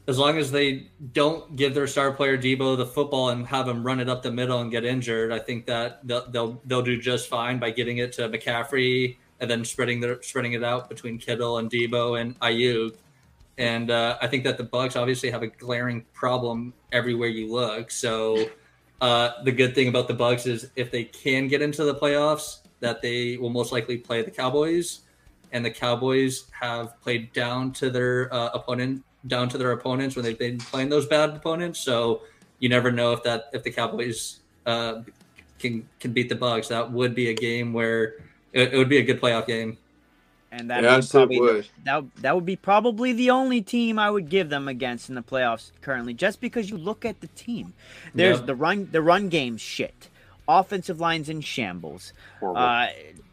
[0.07, 3.81] as long as they don't give their star player Deebo the football and have him
[3.83, 6.99] run it up the middle and get injured, I think that they'll they'll, they'll do
[6.99, 11.17] just fine by getting it to McCaffrey and then spreading their spreading it out between
[11.17, 12.95] Kittle and Deebo and Aiyuk.
[13.57, 17.89] And uh, I think that the Bucks obviously have a glaring problem everywhere you look.
[17.89, 18.49] So
[19.01, 22.59] uh, the good thing about the Bucks is if they can get into the playoffs,
[22.79, 25.01] that they will most likely play the Cowboys,
[25.51, 30.23] and the Cowboys have played down to their uh, opponent, down to their opponents when
[30.23, 31.79] they've been playing those bad opponents.
[31.79, 32.21] So
[32.59, 35.01] you never know if that if the Cowboys uh,
[35.59, 36.67] can can beat the Bucks.
[36.67, 38.15] That would be a game where
[38.53, 39.77] it, it would be a good playoff game.
[40.51, 41.67] And that Yes, would it probably would.
[41.85, 45.21] that that would be probably the only team I would give them against in the
[45.23, 47.73] playoffs currently, just because you look at the team.
[48.13, 48.45] There's Yep.
[48.47, 50.09] the run the run game shit,
[50.47, 52.61] offensive lines in shambles, Horrible.
[52.61, 52.87] uh,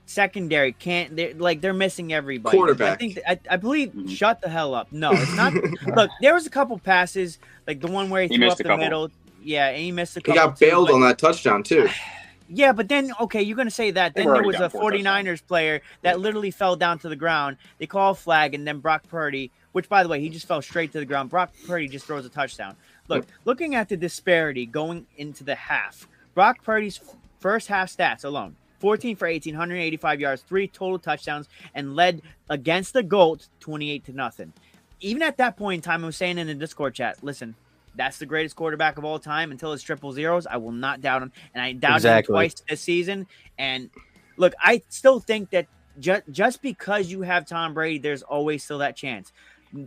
[0.06, 2.56] secondary can't they're like they're missing everybody.
[2.56, 2.92] Quarterback.
[2.94, 4.10] I think I, I believe Mhm.
[4.10, 4.88] shut the hell up.
[4.92, 5.54] No, it's not.
[5.96, 8.64] look, there was a couple passes like the one where he, He threw up the
[8.64, 8.78] couple.
[8.78, 9.10] middle.
[9.42, 10.42] Yeah, and he missed a He couple.
[10.50, 11.88] got too, bailed but- on that touchdown too.
[12.54, 14.14] yeah, but then okay, you're gonna say that.
[14.14, 17.56] Then there was a 49ers player that literally fell down to the ground.
[17.78, 20.62] They call a flag, and then Brock Purdy, which by the way, he just fell
[20.62, 21.30] straight to the ground.
[21.30, 22.76] Brock Purdy just throws a touchdown.
[23.08, 27.00] Look, looking at the disparity going into the half, Brock Purdy's
[27.40, 32.92] first half stats alone 14 for 18, 185 yards, three total touchdowns, and led against
[32.92, 34.52] the GOAT 28 to nothing.
[35.00, 37.54] Even at that point in time, I was saying in the Discord chat, listen,
[37.94, 40.46] that's the greatest quarterback of all time until it's triple zeros.
[40.46, 41.32] I will not doubt him.
[41.54, 42.32] And I doubted Exactly.
[42.32, 43.26] him twice this season.
[43.58, 43.90] And
[44.36, 45.66] look, I still think that
[46.00, 49.32] ju- just because you have Tom Brady, there's always still that chance.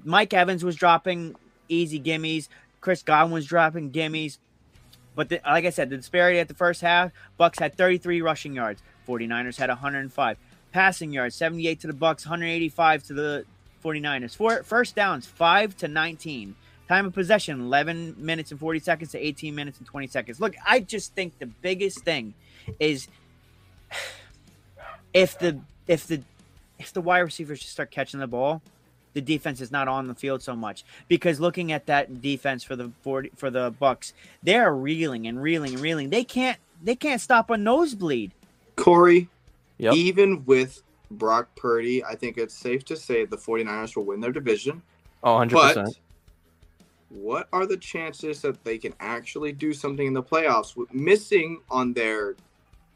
[0.03, 1.35] Mike Evans was dropping
[1.69, 2.47] easy gimmies.
[2.81, 4.37] Chris Godwin was dropping gimmies.
[5.15, 8.53] But the, like I said, the disparity at the first half, Bucks had 33 rushing
[8.53, 8.81] yards.
[9.07, 10.37] 49ers had 105.
[10.71, 13.45] Passing yards, 78 to the Bucks, 185 to the
[13.83, 14.35] 49ers.
[14.35, 16.55] Four, first downs, 5 to 19.
[16.88, 20.39] Time of possession, 11 minutes and 40 seconds to 18 minutes and 20 seconds.
[20.39, 22.34] Look, I just think the biggest thing
[22.80, 23.08] is
[25.13, 26.21] if the if the
[26.78, 28.62] if the wide receivers just start catching the ball,
[29.13, 32.76] the defense is not on the field so much because looking at that defense for
[32.76, 36.10] the 40, for the Bucks, they're reeling and reeling and reeling.
[36.10, 38.32] They can't they can't stop a nosebleed.
[38.76, 39.30] Corey,
[39.78, 39.93] Yep.
[39.95, 44.32] even with Brock Purdy, I think it's safe to say the 49ers will win their
[44.32, 44.82] division.
[45.24, 45.52] Oh, 100%.
[45.52, 45.88] But
[47.09, 51.61] what are the chances that they can actually do something in the playoffs with missing
[51.69, 52.35] on their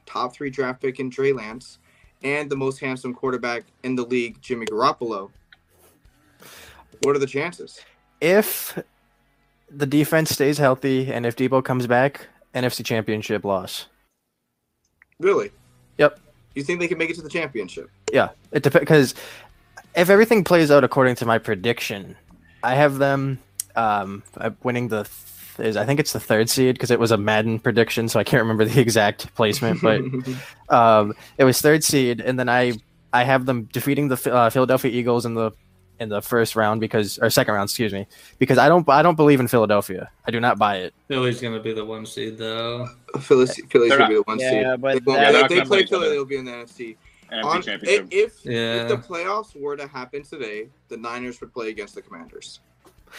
[0.06, 1.80] top three draft pick in Trey Lance
[2.24, 5.30] and the most handsome quarterback in the league, Jimmy Garoppolo?
[7.04, 7.80] What are the chances?
[8.22, 8.78] if
[9.70, 13.88] the defense stays healthy and if Deebo comes back, NFC Championship loss.
[15.20, 15.52] Really?
[15.98, 16.20] Yep.
[16.56, 17.90] You think they can make it to the championship?
[18.12, 19.16] Yeah, it depends because
[19.96, 22.16] if everything plays out according to my prediction,
[22.64, 23.40] I have them
[23.76, 25.10] um, uh, winning the
[25.60, 28.24] is I think it's the third seed because it was a Madden prediction, so I
[28.24, 30.02] can't remember the exact placement, but
[30.70, 32.74] um, it was third seed, and then I
[33.12, 35.52] I have them defeating the uh, Philadelphia Eagles in the
[36.00, 39.16] in the first round because or second round, excuse me, because I don't I don't
[39.16, 40.10] believe in Philadelphia.
[40.26, 40.94] I do not buy it.
[41.10, 42.88] Philly's gonna be the one seed though.
[43.20, 44.82] Philly's, Philly's gonna be the one Yeah, seed.
[44.82, 46.96] but They, won't- that- if they're they play play Philly, they'll be in the NFC.
[47.32, 47.64] NFC On-
[48.12, 48.84] if, Yeah.
[48.84, 52.62] if the playoffs were to happen today, the Niners would play against the Commanders.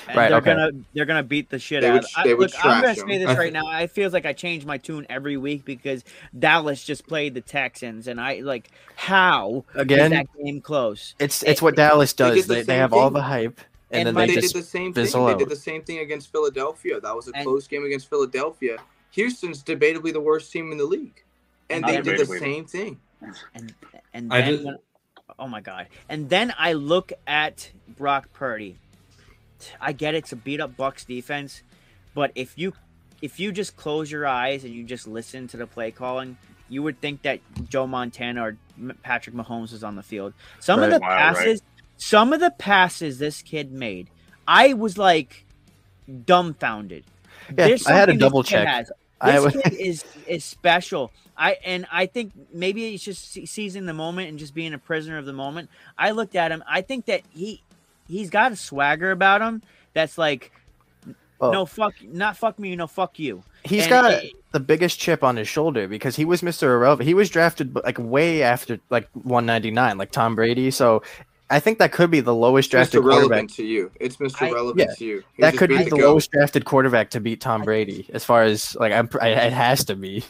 [0.09, 0.55] And Right, they're okay.
[0.55, 1.95] gonna they're gonna beat the shit They out.
[1.95, 3.27] would- of I, they would look, I'm gonna say them.
[3.29, 3.67] this right now.
[3.67, 6.05] I feels like I change my tune every week because
[6.39, 11.15] Dallas just played the Texans, and I like how Again, that game close?
[11.19, 12.47] it's it's what Dallas They does.
[12.47, 14.63] the They, they same have all the hype, and, And then they they just did
[14.63, 15.05] the same thing.
[15.05, 17.01] fizzle They did the same thing against Philadelphia.
[17.01, 18.79] That was a And- close game against Philadelphia.
[19.13, 21.23] Houston's debatably the worst team in the league,
[21.69, 22.39] and they did the Undebatably.
[22.39, 23.01] same thing.
[23.55, 23.75] And
[24.15, 24.79] and I then did- when-
[25.39, 25.89] oh my god!
[26.09, 28.79] And then I look at Brock Purdy.
[29.81, 31.63] I get it's a beat up Bucks defense,
[32.15, 32.73] but if you
[33.23, 36.37] if you just close your eyes and you just listen to the play calling,
[36.69, 38.57] you would think that Joe Montana or
[39.03, 40.33] Patrick Mahomes was on the field.
[40.59, 41.35] Some of the Wow, right.
[41.35, 41.63] passes,
[41.99, 44.09] some of the passes this kid made,
[44.49, 45.45] I was like
[46.25, 47.05] dumbfounded.
[47.57, 48.67] Yeah, I had to something this double check.
[48.67, 48.93] has.
[49.21, 51.13] I This w- kid is is special.
[51.37, 55.19] I and I think maybe he's just seizing the moment and just being a prisoner
[55.19, 55.69] of the moment.
[55.99, 56.63] I looked at him.
[56.67, 57.63] I think that he
[58.11, 59.63] he's got a swagger about him
[59.95, 60.53] that's like
[61.39, 63.43] Well- no fuck not fuck me, no fuck you.
[63.65, 66.65] He's And got it- the biggest chip on his shoulder because he was Mr.
[66.65, 67.07] Irrelevant.
[67.07, 70.71] He was drafted like way after like 199, like Tom Brady.
[70.73, 71.03] So
[71.51, 72.73] I think that could be the lowest Mr.
[72.73, 73.29] drafted quarterback.
[73.31, 73.91] Relevant to you.
[74.01, 74.43] It's Mr.
[74.43, 74.95] I- Relevant yeah.
[74.97, 75.23] to you.
[75.35, 78.43] He That could be the the lowest drafted quarterback to beat Tom Brady, as far
[78.43, 79.09] as like I'm.
[79.21, 80.25] I, it has to be.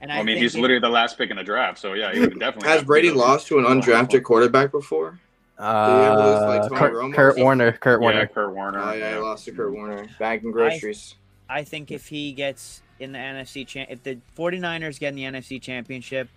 [0.00, 2.20] And I mean, he's it- literally the last pick in the draft, so yeah, he
[2.20, 2.68] would definitely.
[2.68, 5.18] Has have to Brady lost to an undrafted quarterback before?
[5.58, 7.14] Ever lose, like, Uh, Kurt, Romo?
[7.14, 7.72] Kurt Warner.
[7.72, 8.26] Kurt Yeah, Warner.
[8.26, 8.78] Kurt Warner.
[8.80, 9.14] Oh yeah, yeah.
[9.14, 10.06] he lost to Kurt Warner.
[10.18, 11.14] Bagging groceries.
[11.48, 15.22] I think if he gets in the NFC champ if the 49ers get in the
[15.24, 16.28] NFC championship,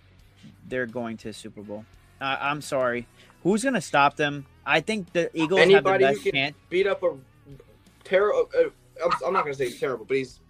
[0.68, 1.84] they're going to Super Bowl.
[2.20, 3.06] Uh, I'm sorry.
[3.42, 4.46] Who's going to stop them?
[4.66, 6.56] I think the Eagles Anybody have who the best can chance.
[6.68, 7.14] beat up a
[8.04, 8.48] terrible.
[8.56, 8.68] Uh,
[9.04, 10.40] I'm, I'm not gonna say he's terrible, but he's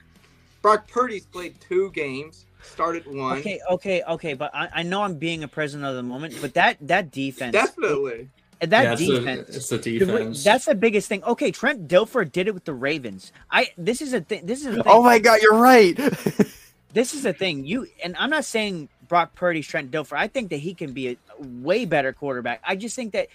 [0.62, 3.38] Brock Purdy's played two games, started one.
[3.38, 6.54] Okay, okay, okay, but I, I know I'm being a prisoner of the moment, but
[6.54, 8.28] that that defense, Definitely.
[8.60, 10.44] And that yeah, it's, defense, The, it's the the- defense.
[10.44, 11.24] that's the biggest thing.
[11.24, 13.32] Okay, Trent Dilfer did it with the Ravens.
[13.50, 14.44] I this is a thing.
[14.46, 14.84] This is a oh thing.
[14.86, 15.96] Oh my God, you're right.
[16.92, 17.64] this is the thing.
[17.64, 20.16] You and I'm not saying Brock Purdy's Trent Dilfer.
[20.16, 22.60] I think that he can be a way better quarterback.
[22.64, 23.28] I just think that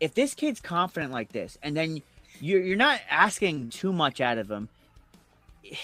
[0.00, 2.02] if this kid's confident like this, and then
[2.40, 4.68] you're you're not asking too much out of him.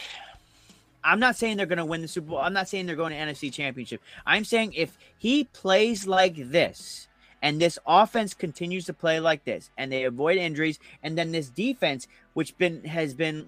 [1.07, 2.39] I'm not saying they're going to win the Super Bowl.
[2.39, 4.01] I'm not saying they're going to NFC Championship.
[4.25, 7.09] I'm saying if he plays like this,
[7.45, 11.51] and this offense continues to play like this, and they avoid injuries, and then this
[11.51, 13.47] defense, which been has been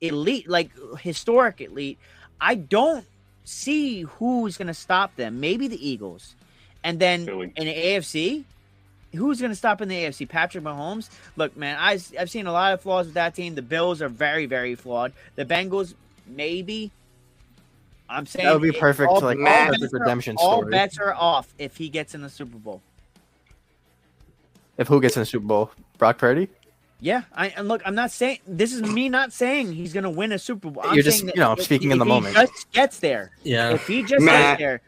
[0.00, 1.98] elite, like historic elite,
[2.40, 3.06] I don't
[3.44, 5.38] see who's going to stop them.
[5.38, 6.34] Maybe the Eagles,
[6.82, 7.52] and then Philly.
[7.54, 8.44] in the AFC,
[9.14, 10.28] who's going to stop in the AFC?
[10.28, 11.10] Patrick Mahomes.
[11.36, 13.54] Look, man, I, I've seen a lot of flaws with that team.
[13.54, 15.12] The Bills are very, very flawed.
[15.36, 15.94] The Bengals,
[16.26, 16.90] maybe.
[18.08, 20.70] I'm saying that would be perfect, all- like all perfect bets are- redemption All story.
[20.70, 22.82] bets are off if he gets in the Super Bowl.
[24.76, 26.48] If who gets in the Super Bowl, Brock Purdy.
[27.00, 30.32] Yeah, I and look, I'm not saying this is me not saying he's gonna win
[30.32, 30.82] a Super Bowl.
[30.86, 32.34] I'm You're just, you know, if- speaking in if the he moment.
[32.34, 33.32] Just gets there.
[33.42, 33.70] yeah.
[33.74, 34.58] If he just Matt.
[34.58, 34.80] gets there,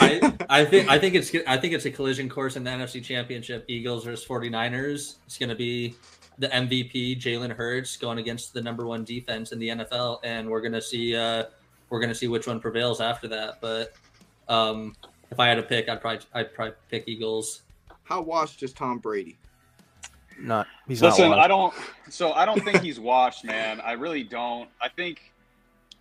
[0.00, 3.02] I, I think I think it's I think it's a collision course in the NFC
[3.02, 3.64] Championship.
[3.68, 5.16] Eagles versus 49ers.
[5.26, 5.94] It's going to be
[6.38, 10.60] the MVP Jalen Hurts going against the number one defense in the NFL, and we're
[10.60, 11.44] going to see uh,
[11.90, 13.60] we're going to see which one prevails after that.
[13.60, 13.94] But
[14.48, 14.94] um,
[15.30, 17.62] if I had to pick, I'd probably I'd probably pick Eagles.
[18.04, 19.38] How washed is Tom Brady?
[20.40, 20.66] Not.
[20.86, 21.40] He's Listen, not.
[21.40, 21.74] I don't.
[22.08, 23.80] So I don't think he's washed, man.
[23.80, 24.68] I really don't.
[24.80, 25.32] I think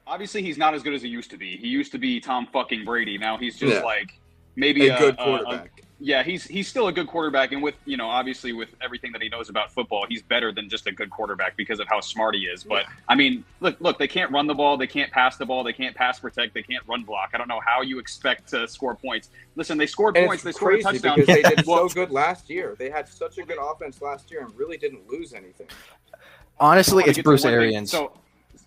[0.05, 1.57] obviously he's not as good as he used to be.
[1.57, 3.17] He used to be Tom fucking Brady.
[3.17, 3.81] Now he's just Yeah.
[3.81, 4.19] like
[4.57, 5.83] maybe a a, good a- a- quarterback.
[5.99, 9.21] yeah, he's he's still a good quarterback, and with you know obviously with everything that
[9.21, 12.35] he knows about football, he's better than just a good quarterback because of how smart
[12.35, 12.63] he is.
[12.63, 15.63] But I mean, look, look, they can't run the ball, they can't pass the ball,
[15.63, 17.29] they can't pass protect, they can't run block.
[17.33, 19.29] I don't know how you expect to score points.
[19.55, 21.15] Listen, they scored and points, they it's scored a crazy touchdown.
[21.19, 22.75] because they did so good last year.
[22.77, 25.67] They had such a good offense last year and really didn't lose anything.
[26.59, 27.59] Honestly, it's Bruce one thing.
[27.59, 27.91] Arians.
[27.91, 28.13] So,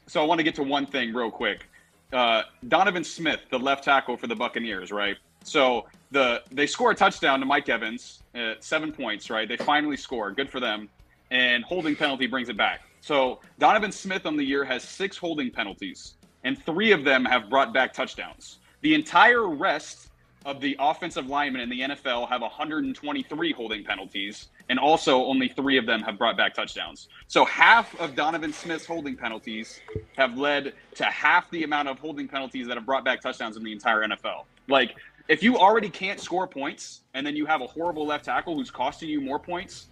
[0.06, 1.66] so I want to get to one thing real quick.
[2.12, 5.16] Uh, Donovan Smith, the left tackle for the Buccaneers, right?
[5.44, 9.48] So the they score a touchdown to Mike Evans, uh, seven points, right?
[9.48, 10.32] They finally score.
[10.32, 10.88] Good for them.
[11.30, 12.80] And holding penalty brings it back.
[13.00, 17.48] So Donovan Smith on the year has six holding penalties, and three of them have
[17.48, 18.58] brought back touchdowns.
[18.82, 20.10] The entire rest
[20.46, 25.76] of the offensive linemen in the NFL have 123 holding penalties, and also only three
[25.76, 27.08] of them have brought back touchdowns.
[27.28, 29.80] So half of Donovan Smith's holding penalties
[30.16, 33.62] have led to half the amount of holding penalties that have brought back touchdowns in
[33.62, 34.44] the entire NFL.
[34.68, 34.96] Like,
[35.30, 38.70] if you already can't score points and then you have a horrible left tackle who's
[38.70, 39.86] costing you more points,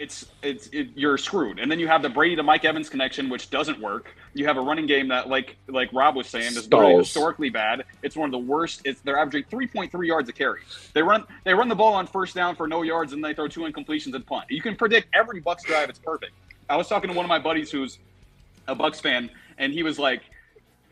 [0.00, 1.60] it's it's it, you're screwed.
[1.60, 4.12] And then you have the Brady to Mike Evans connection, which doesn't work.
[4.34, 7.84] You have a running game that, like like Rob was saying, is really historically bad.
[8.02, 8.82] It's one of the worst.
[8.84, 10.62] It's they're averaging 3.3 yards a carry.
[10.92, 13.46] They run they run the ball on first down for no yards, and they throw
[13.46, 14.46] two incompletions and punt.
[14.50, 15.88] You can predict every Bucks drive.
[15.88, 16.32] It's perfect.
[16.68, 17.98] I was talking to one of my buddies who's
[18.66, 20.22] a Bucks fan, and he was like,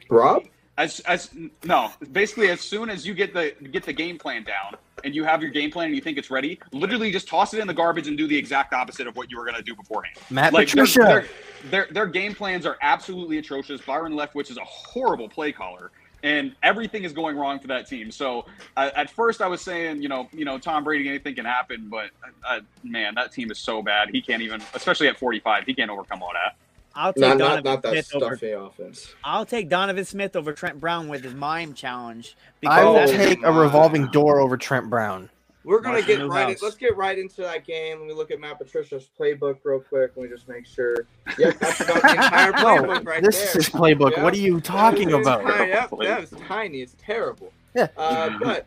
[0.08, 0.44] Rob?
[0.78, 1.30] As as
[1.64, 5.24] no, basically as soon as you get the get the game plan down and you
[5.24, 7.74] have your game plan and you think it's ready, literally just toss it in the
[7.74, 10.16] garbage and do the exact opposite of what you were going to do beforehand.
[10.30, 11.00] Matt Like their, Patricia.
[11.00, 11.26] their,
[11.70, 13.80] their their game plans are absolutely atrocious.
[13.80, 15.90] Byron Leftwich is a horrible play caller.
[16.24, 18.10] And everything is going wrong for that team.
[18.10, 18.44] So
[18.76, 21.88] uh, at first, I was saying, you know, you know, Tom Brady, anything can happen.
[21.88, 22.10] But
[22.44, 24.10] uh, man, that team is so bad.
[24.10, 26.56] He can't even, especially at 45, he can't overcome all that.
[26.98, 28.66] I'll take Not, Donovan not, not that Smith over.
[28.66, 29.14] offense.
[29.22, 32.37] I'll take Donovan Smith over Trent Brown with his mime challenge.
[32.66, 33.62] I will take a my.
[33.62, 35.30] revolving door over Trent Brown.
[35.62, 36.48] We're gonna Marshall get right.
[36.50, 37.98] In, let's get right into that game.
[38.00, 40.12] Let me look at Matt Patricia's playbook real quick.
[40.16, 41.06] Let me just make sure.
[41.38, 43.46] Yep, that's about the entire No, playbook right this there.
[43.48, 44.16] is his playbook.
[44.16, 44.22] Yeah.
[44.24, 45.42] What are you talking That is about?
[45.44, 45.68] Tiny.
[45.70, 46.80] Yep, that is tiny.
[46.80, 47.52] It's terrible.
[47.76, 47.88] Yeah.
[47.96, 48.66] Uh, but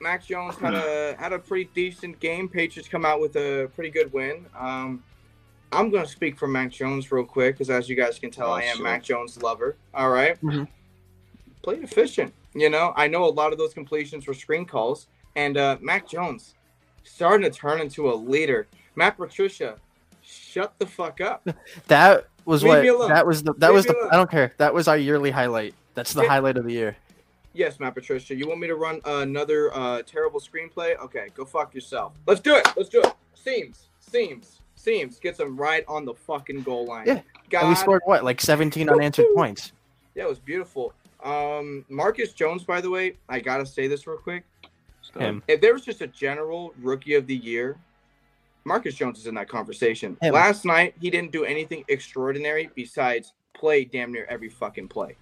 [0.00, 2.48] Mac Jones had a had a pretty decent game.
[2.50, 4.44] Patriots come out with a pretty good win.
[4.58, 5.02] Um,
[5.72, 8.48] I'm going to speak for Mac Jones real quick because, as you guys can tell,
[8.50, 8.84] Oh, I am sure.
[8.84, 9.76] Mac Jones lover.
[9.94, 10.40] All right?
[10.42, 10.66] Mhm.
[11.62, 12.32] played efficient.
[12.54, 15.06] You know, I know a lot of those completions were screen calls,
[15.36, 16.54] and uh, Mac Jones
[17.04, 18.66] starting to turn into a leader.
[18.96, 19.76] Matt Patricia,
[20.22, 21.46] shut the fuck up.
[21.88, 24.08] That was Leave what that was the that Leave was the.
[24.10, 24.52] I don't care.
[24.56, 25.74] That was our yearly highlight.
[25.94, 26.28] That's the Yeah.
[26.28, 26.96] highlight of the year.
[27.52, 28.34] Yes, Matt Patricia.
[28.34, 30.96] You want me to run another uh, terrible screenplay?
[30.98, 32.14] Okay, go fuck yourself.
[32.26, 32.66] Let's do it.
[32.76, 33.12] Let's do it.
[33.34, 35.18] Seams, seams, seams.
[35.18, 37.06] Gets them right on the fucking goal line.
[37.06, 39.72] Yeah, God, And we scored what, like 17 unanswered points.
[40.14, 40.92] Yeah, it was beautiful.
[41.22, 44.44] Um, Marcus Jones, by the way, I gotta say this real quick.
[45.18, 45.42] Him.
[45.48, 47.76] If there was just a general rookie of the year,
[48.64, 50.16] Marcus Jones is in that conversation.
[50.22, 50.34] Him.
[50.34, 55.16] Last night, he didn't do anything extraordinary besides play damn near every fucking play.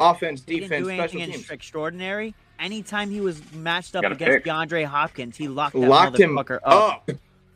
[0.00, 1.50] Offense, He didn't defense, do special teams.
[1.50, 2.34] extraordinary.
[2.58, 4.44] Anytime he was matched up against pick.
[4.44, 7.08] DeAndre Hopkins, he locked that Locked him motherfucker up.
[7.08, 7.10] up.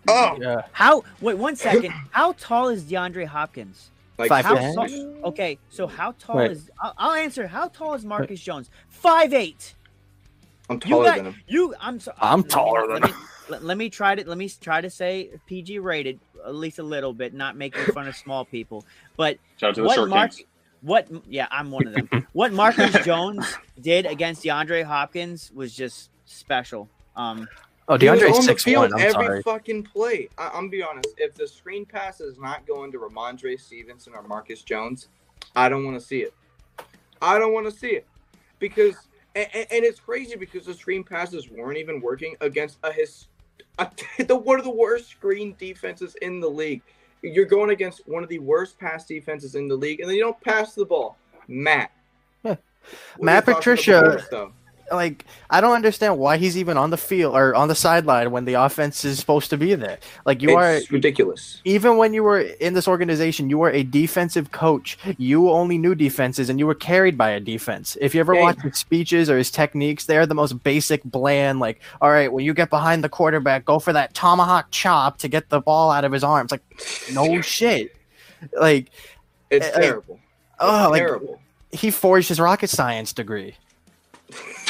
[0.08, 0.62] Oh, Yeah.
[0.72, 1.04] How?
[1.20, 1.92] Wait one second.
[2.10, 3.90] How tall is DeAndre Hopkins?
[4.18, 4.74] like Five How ten.
[4.74, 4.86] tall?
[5.24, 6.50] Okay, so how tall Wait.
[6.52, 6.70] is?
[6.80, 7.46] I'll, I'll answer.
[7.46, 8.68] How tall is Marcus Jones?
[8.88, 9.74] Five eight.
[10.68, 11.34] I'm taller got than him.
[11.48, 11.74] you.
[11.80, 12.12] I'm so.
[12.20, 13.16] I'm let me- taller let than me,
[13.48, 16.82] let, let me try to let me try to say PG rated at least a
[16.82, 18.84] little bit, not making fun of small people.
[19.16, 20.30] But Shout out to the what short Mark?
[20.32, 20.46] kings.
[20.82, 21.08] What?
[21.28, 22.26] Yeah, I'm one of them.
[22.32, 23.46] what Marcus Jones
[23.80, 26.88] did against DeAndre Hopkins was just special.
[27.16, 27.48] Um,
[27.90, 28.94] Oh, He was DeAndre's on the six one.
[28.94, 29.42] I'm every sorry.
[29.42, 30.28] fucking play.
[30.38, 31.08] I- I'm be honest.
[31.18, 35.08] If the screen pass is not going to Rhamondre Stevenson or Marcus Jones,
[35.56, 36.32] I don't want to see it.
[37.20, 38.06] I don't want to see it
[38.60, 38.94] because,
[39.34, 43.26] and, and it's crazy because the screen passes weren't even working against a his,
[43.80, 43.90] a,
[44.24, 46.82] the one of the worst screen defenses in the league.
[47.22, 50.22] You're going against one of the worst pass defenses in the league, and then you
[50.22, 51.18] don't pass the ball.
[51.48, 51.90] Matt.
[52.44, 52.60] Matt
[53.18, 54.52] your thoughts on the Patricia-?
[54.90, 58.44] Like, I don't understand why he's even on the field or on the sideline when
[58.44, 59.98] the offense is supposed to be there.
[60.26, 61.60] Like, you are ridiculous.
[61.64, 64.98] even when you were in this organization, you were a defensive coach.
[65.16, 67.96] You only knew defenses and you were carried by a defense.
[68.00, 68.42] If you ever Yeah.
[68.42, 72.44] watch his speeches or his techniques, they're the most basic, bland, like, all right, when
[72.44, 76.04] you get behind the quarterback, go for that tomahawk chop to get the ball out
[76.04, 76.50] of his arms.
[76.50, 76.62] Like,
[77.12, 77.94] no shit.
[78.58, 78.90] Like,
[79.50, 80.20] It's Uh, like, terrible.
[80.60, 81.40] oh, like terrible.
[81.72, 83.54] he forged his rocket science degree.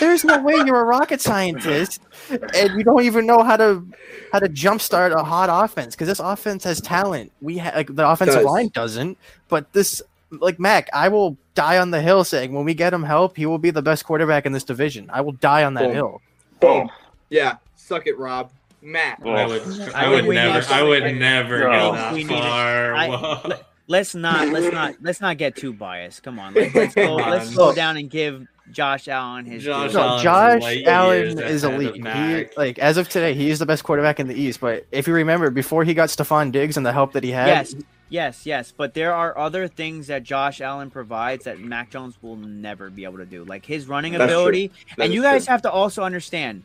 [0.00, 3.86] There's no way you're a rocket scientist and you don't even know how to
[4.32, 7.30] how to jumpstart a hot offense because this offense has talent.
[7.40, 8.44] We ha- like the offensive Does.
[8.46, 12.72] line doesn't, but this like Mac, I will die on the hill saying when we
[12.74, 15.10] get him help, he will be the best quarterback in this division.
[15.12, 15.92] I will die on that Boom.
[15.94, 16.22] hill.
[16.60, 16.90] Boom.
[17.28, 18.50] Yeah, suck it, Rob.
[18.82, 19.20] Matt.
[19.24, 19.62] I would,
[19.94, 22.94] I I would never, I would never go think that we need far.
[22.94, 26.22] I- let's not let's not let's not get too biased.
[26.22, 27.52] Come on, let's, let's go let's on.
[27.52, 29.92] slow down and give Josh Allen his Josh.
[29.92, 32.06] No, Josh light Allen is ahead of elite.
[32.06, 34.60] He, like as of today, he is the best quarterback in the East.
[34.60, 37.48] But if you remember, before he got Stefon Diggs and the help that he had,
[37.48, 37.74] Yes,
[38.08, 38.72] yes, yes.
[38.76, 43.04] But there are other things that Josh Allen provides that Mac Jones will never be
[43.04, 44.70] able to do, like his running That's ability.
[44.98, 45.52] And you guys true.
[45.52, 46.64] have to also understand.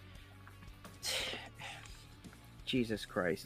[2.66, 3.45] Jesus Christ,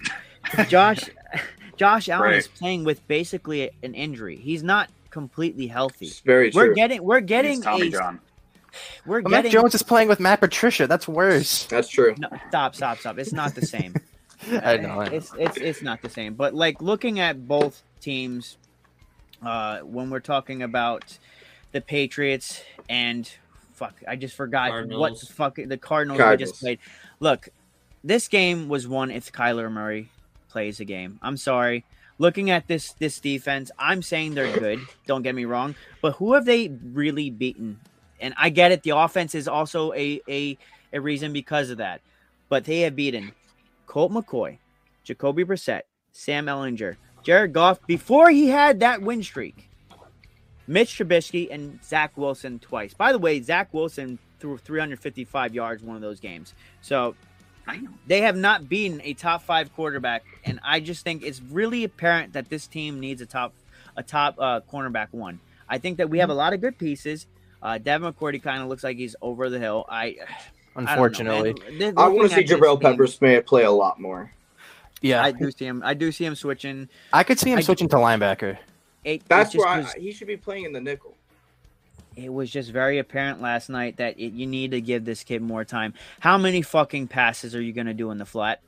[0.69, 1.09] Josh,
[1.77, 4.37] Josh Allen is playing with basically an injury.
[4.37, 6.07] He's not completely healthy.
[6.07, 6.69] It's very true.
[6.69, 8.19] We're getting we're He's getting Tommy a John.
[9.05, 10.87] We're But Mac Jones is playing with Matt Patricia.
[10.87, 11.65] That's worse.
[11.65, 12.15] That's true.
[12.17, 13.17] no, stop stop stop.
[13.17, 13.95] It's not the same.
[14.51, 15.01] I know.
[15.01, 15.15] I know.
[15.15, 16.33] it's it's it's not the same.
[16.35, 18.57] But like looking at both teams,
[19.45, 21.17] uh, when we're talking about
[21.71, 23.29] the Patriots and
[23.73, 25.27] fuck, I just forgot what the Cardinals.
[25.29, 26.51] fuck the Cardinals, we Cardinals.
[26.51, 26.79] just played.
[27.19, 27.49] Look,
[28.03, 30.09] this game was won if Kyler Murray
[30.49, 31.19] plays the game.
[31.21, 31.85] I'm sorry.
[32.17, 34.79] Looking at this this defense, I'm saying they're good.
[35.05, 37.79] Don't get me wrong, but who have they really beaten?
[38.19, 38.83] And I get it.
[38.83, 40.57] The offense is also a a,
[40.93, 42.01] a reason because of that,
[42.49, 43.31] but they have beaten
[43.85, 44.57] Colt McCoy,
[45.03, 49.69] Jacoby Brissett, Sam Ehlinger, Jared Goff before he had that win streak.
[50.67, 52.93] Mitch Trubisky and Zach Wilson twice.
[52.93, 56.53] By the way, Zach Wilson threw 355 yards one of those games.
[56.81, 57.15] So
[58.07, 62.33] they have not beaten a top five quarterback, and I just think it's really apparent
[62.33, 63.53] that this team needs a top
[63.97, 65.39] a top uh, cornerback one.
[65.67, 67.27] I think that we have a lot of good pieces.
[67.61, 69.85] Uh, Devin McCourty kind of looks like he's over the hill.
[69.89, 70.03] I,
[70.75, 71.93] I don't Unfortunately, man.
[71.97, 74.31] I want to see at this Jabril team, Pepper Smith play a lot more.
[75.01, 75.81] yeah, I I, do see him.
[75.83, 76.87] I do see him switching.
[77.11, 78.57] I could see him I- switching to linebacker.
[79.03, 81.15] It, it That's just where I, he should be playing in the nickel.
[82.15, 85.41] it was just very apparent last night that it, you need to give this kid
[85.41, 85.93] more time.
[86.19, 88.61] How many fucking passes are you going to do in the flat?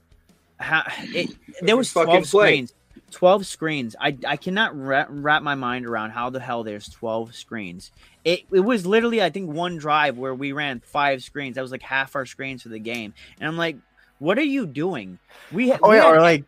[0.59, 2.47] How, it, there was Fucking 12 play.
[2.49, 2.73] screens.
[3.11, 3.95] 12 screens.
[3.99, 7.91] I, I cannot wrap, wrap my mind around how the hell there's 12 screens.
[8.23, 11.55] It, it was literally, I think, one drive where we ran five screens.
[11.55, 13.13] That was like half our screens for the game.
[13.39, 13.77] And I'm like,
[14.19, 15.19] what are you doing?
[15.51, 16.45] We, ha- Oh we yeah, had- or like,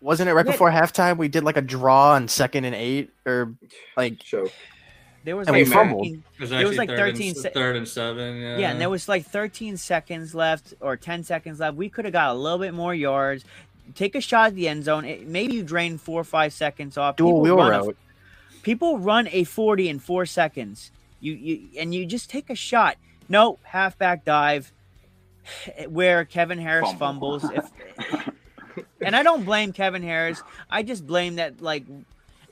[0.00, 1.16] wasn't it right we had- before halftime?
[1.18, 3.54] We did like a draw on second and eight, or
[3.96, 4.48] like, So
[5.24, 6.04] there was and like we fumbled.
[6.06, 8.36] 13 It was, It was like third 13 and, se- third and seven.
[8.40, 11.76] Yeah, Yeah, and there was like 13 seconds left or 10 seconds left.
[11.76, 13.44] We could have got a little bit more yards.
[13.94, 15.04] Take a shot at the end zone.
[15.04, 17.16] It, maybe you drain four or five seconds off.
[17.16, 20.90] dual People wheel run a- people run a 40 in four seconds.
[21.20, 22.96] You you and you just take a shot.
[23.28, 24.72] No halfback dive
[25.88, 27.40] where Kevin Harris Fumble.
[27.40, 27.50] fumbles.
[27.50, 28.30] If,
[29.00, 30.42] and I don't blame Kevin Harris.
[30.70, 31.84] I just blame that like,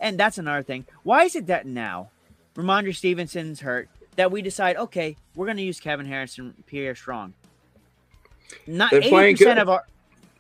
[0.01, 0.87] and that's another thing.
[1.03, 2.11] Why is it that now,
[2.55, 6.95] Rhamondre Stevenson's hurt, that we decide okay, we're going to use Kevin Harris and Pierre
[6.95, 7.35] Strong.
[8.67, 9.85] Not They're eighty playing percent of our.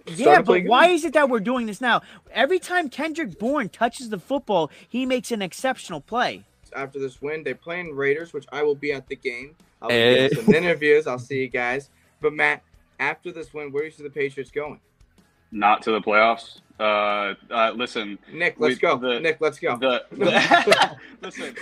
[0.06, 0.68] Starting Yeah, but good.
[0.68, 2.02] why is it that we're doing this now?
[2.32, 6.44] Every time Kendrick Bourne touches the football, he makes an exceptional play.
[6.74, 9.54] after this win, they're playing Raiders, which I will be at the game.
[9.80, 10.28] I'll be Hey.
[10.30, 11.06] some interviews.
[11.06, 11.88] I'll see you guys.
[12.20, 12.62] But Matt,
[13.00, 14.80] after this win, where do you see the Patriots going?
[15.52, 16.60] Not to the playoffs.
[16.78, 18.98] Uh, uh, listen, Nick, let's We- go.
[18.98, 19.76] the- Nick, let's go.
[19.78, 21.54] the, the listen.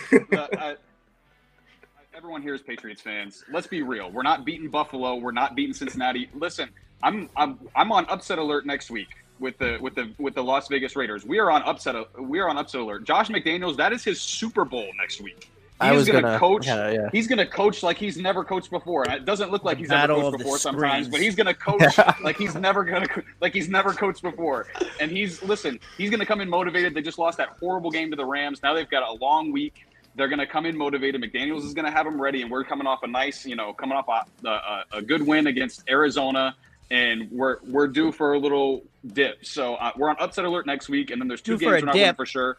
[2.45, 3.43] The, here is Patriots fans.
[3.51, 4.11] Let's be real.
[4.11, 5.17] We're not beating Buffalo.
[5.17, 6.29] We're not beating Cincinnati.
[6.35, 6.69] Listen,
[7.03, 10.69] I'm I'm I'm on upset alert next week with the with the with the Las
[10.69, 11.25] Vegas Raiders.
[11.25, 11.97] We are on upset.
[12.21, 13.05] We are on upset alert.
[13.05, 13.77] Josh McDaniels.
[13.77, 15.51] That is his Super Bowl next week.
[15.81, 16.67] He I was gonna, gonna coach.
[16.67, 17.09] Yeah, yeah.
[17.11, 19.91] He's going to coach like he's never coached before, and it doesn't look like he's
[19.91, 21.09] ever coached before sometimes.
[21.09, 24.69] But he's going to coach like he's never to like he's never coached before.
[25.01, 26.95] And he's listen, he's going to come in motivated.
[26.95, 28.63] They just lost that horrible game to the Rams.
[28.63, 29.85] Now they've got a long week.
[30.17, 31.21] They're going to come in motivated.
[31.21, 33.73] McDaniel's is going to have them ready, and we're coming off a nice, you know,
[33.73, 36.55] coming off a, a, a good win against Arizona,
[36.91, 39.45] and we're we're due for a little dip.
[39.45, 41.87] So uh, we're on upset alert next week, and then there's two Due games we're
[41.87, 42.57] not winning for sure.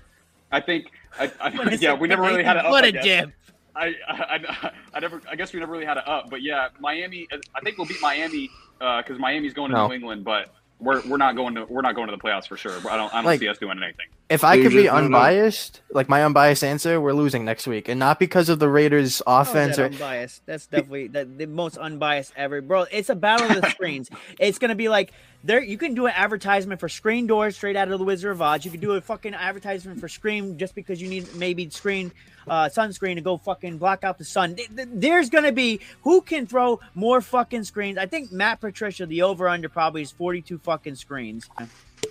[0.52, 2.64] I think, I, I, yeah, we never really had it.
[2.70, 3.04] What up, I a guess.
[3.04, 3.32] dip!
[3.76, 3.94] I, I,
[4.64, 5.22] I, I never.
[5.30, 7.28] I guess we never really had it up, but yeah, Miami.
[7.32, 8.50] I think we'll beat Miami
[8.80, 9.88] because Miami's going to No.
[9.88, 12.58] New England, but we're we're not going to we're not going to the playoffs for
[12.58, 12.74] sure.
[12.90, 14.08] I don't I don't Like- see us doing anything.
[14.28, 15.04] If I could be just know.
[15.04, 19.22] unbiased, like my unbiased answer, we're losing next week, and not because of the Raiders'
[19.28, 19.78] oh, offense.
[19.78, 20.42] How Or unbiased.
[20.48, 22.88] That's definitely the, the most unbiased ever, bro.
[22.92, 24.10] It's a battle of the screens.
[24.40, 25.14] It's gonna be like
[25.46, 25.64] there.
[25.64, 28.66] You can do an advertisement for screen doors straight out of the Wizard of Oz.
[28.66, 32.12] You can do a fucking advertisement for screen just because you need maybe screen
[32.48, 34.56] uh, sunscreen to go fucking block out the sun.
[34.56, 37.98] Th- th- There's gonna be who can throw more fucking screens.
[37.98, 41.50] I think Matt Patricia, the over under probably is 42 fucking screens.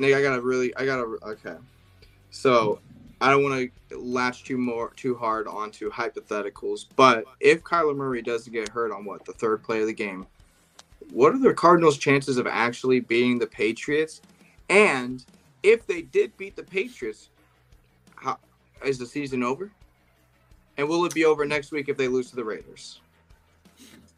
[0.01, 1.03] Nick, I gotta really, I gotta.
[1.23, 1.57] Okay,
[2.31, 2.81] so
[3.21, 8.23] I don't want to latch too more too hard onto hypotheticals, but if Kyler Murray
[8.23, 10.27] does get hurt on what the third play of the game,
[11.13, 14.21] what are the Cardinals' chances of actually beating the Patriots?
[14.69, 15.25] And
[15.63, 17.31] if they did beat the Patriots,
[18.17, 18.39] how
[18.85, 19.71] is the season over?
[20.77, 23.01] And will it be over next week if they lose to the Raiders?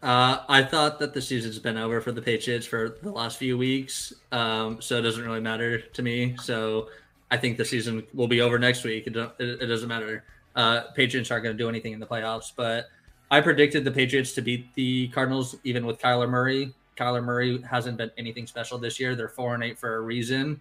[0.02, 3.56] Uh, I thought that the season's been over for the Patriots for the last few
[3.56, 6.36] weeks, um, so it doesn't really matter to me.
[6.42, 6.88] So
[7.30, 9.06] I think the season will be over next week.
[9.06, 10.24] It, it doesn't matter.
[10.54, 12.86] Uh, Patriots aren't going to do anything in the playoffs, but
[13.30, 16.72] I predicted the Patriots to beat the Cardinals even with Kyler Murray.
[16.96, 19.14] Kyler Murray hasn't been anything special this year.
[19.14, 20.60] They're four and eight for a reason.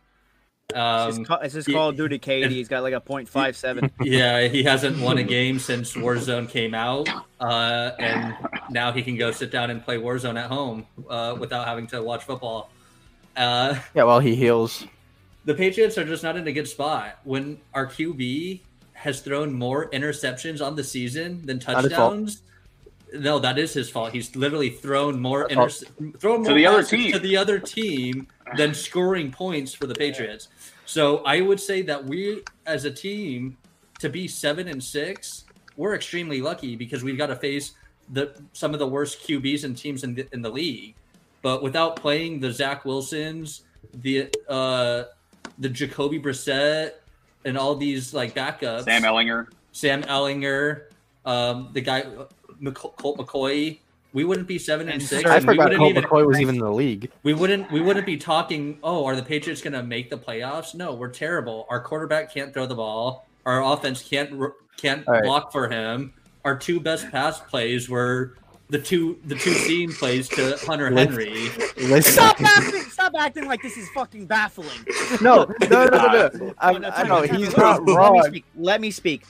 [0.70, 2.50] It's Um, his, Call- it's his yeah, Call of Duty KD.
[2.50, 3.92] He's got like a .57.
[4.02, 7.08] yeah, he hasn't won a game since Warzone came out,
[7.40, 8.36] uh, and
[8.72, 12.02] now he can go sit down and play Warzone at home uh, without having to
[12.02, 12.72] watch football.
[13.38, 14.86] Uh, Yeah, well, he heals.
[15.46, 17.20] the Patriots are just not in a good spot.
[17.24, 18.62] When our QB
[18.94, 22.14] has thrown more interceptions on the season than Not his fault.
[22.16, 22.42] touchdowns.
[23.20, 24.12] No, that is his fault.
[24.14, 25.64] He's literally thrown more Oh.
[25.66, 25.70] inter-
[26.20, 27.12] thrown To more the other team.
[27.14, 30.48] to the other team than scoring points for the Patriots.
[30.86, 33.58] So I would say that we, as a team,
[34.00, 35.46] to be seven and six,
[35.78, 37.74] we're extremely lucky because we've got to face
[38.14, 40.96] the some of the worst QBs and teams in the, in the league.
[41.42, 43.62] But without playing the Zach Wilsons,
[43.94, 45.06] the uh,
[45.60, 46.92] the Jacoby Brissett,
[47.46, 49.48] and all these like backups, Sam Ehlinger.
[49.72, 50.84] Sam Ehlinger,
[51.26, 52.06] um, the guy
[52.60, 53.80] Mc- Colt McCoy.
[54.14, 55.30] We wouldn't be seven and And six.
[55.30, 57.12] I forgot Colt even McCoy was even in the league.
[57.24, 58.80] we wouldn't we wouldn't be talking.
[58.82, 60.74] Oh, are the Patriots going to make the playoffs?
[60.74, 61.66] No, we're terrible.
[61.70, 63.28] Our quarterback can't throw the ball.
[63.46, 64.32] Our offense can't
[64.78, 65.24] can't All right.
[65.24, 66.14] block for him.
[66.46, 68.36] Our two best pass plays were
[68.70, 71.50] the two the two seam plays to Hunter Henry.
[71.78, 72.82] Listen, Stop acting!
[72.84, 74.70] Stop acting like this is fucking baffling.
[75.22, 76.54] no, no, no, no, no.
[76.60, 78.24] I, No, oh, no, I no, know no, no, he's no, not Let me wrong.
[78.28, 78.46] speak.
[78.56, 79.26] Let me speak.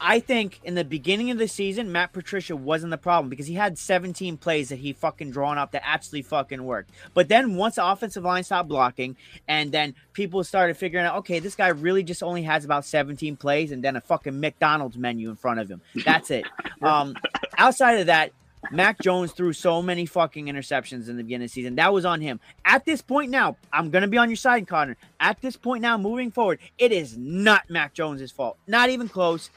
[0.00, 3.54] I think in the beginning of the season, Matt Patricia wasn't the problem because he
[3.54, 6.90] had 17 plays that he fucking drawn up that absolutely fucking worked.
[7.14, 9.16] But then once the offensive line stopped blocking,
[9.46, 13.36] and then people started figuring out, okay, this guy really just only has about 17
[13.36, 15.80] plays, and then a fucking McDonald's menu in front of him.
[16.04, 16.46] That's it.
[16.82, 17.16] Um,
[17.56, 18.32] outside of that,
[18.70, 21.76] Mac Jones threw so many fucking interceptions in the beginning of the season.
[21.76, 22.40] That was on him.
[22.64, 24.96] At this point now, I'm gonna be on your side, Connor.
[25.20, 28.56] At this point now, moving forward, it is not Mac Jones' fault.
[28.66, 29.50] Not even close.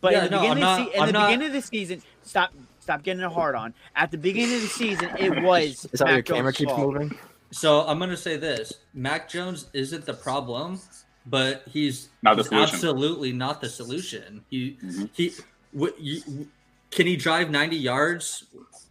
[0.00, 1.46] But Yeah, in the no, beginning, I'm of, the not- se- in the not- beginning
[1.48, 3.74] of the season, stop stop getting it hard on.
[3.94, 6.70] At the beginning of the season, it was Is that why your Mac camera keeps
[6.72, 6.92] fault.
[6.94, 7.18] moving?
[7.52, 10.80] So I'm going to say this: Mac Jones isn't the problem,
[11.26, 14.44] but he's Not the he's absolutely not the solution.
[14.50, 15.10] He Mhm.
[15.12, 15.32] he
[15.74, 16.46] w- you, w-
[16.90, 18.44] can he drive 90 yards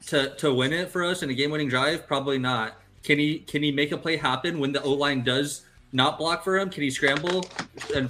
[0.07, 2.07] to to win it for us in a game-winning drive?
[2.07, 2.75] Probably not.
[3.03, 6.43] Can he can he make a play happen when the O line does not block
[6.43, 6.69] for him?
[6.69, 7.45] Can he scramble
[7.95, 8.07] in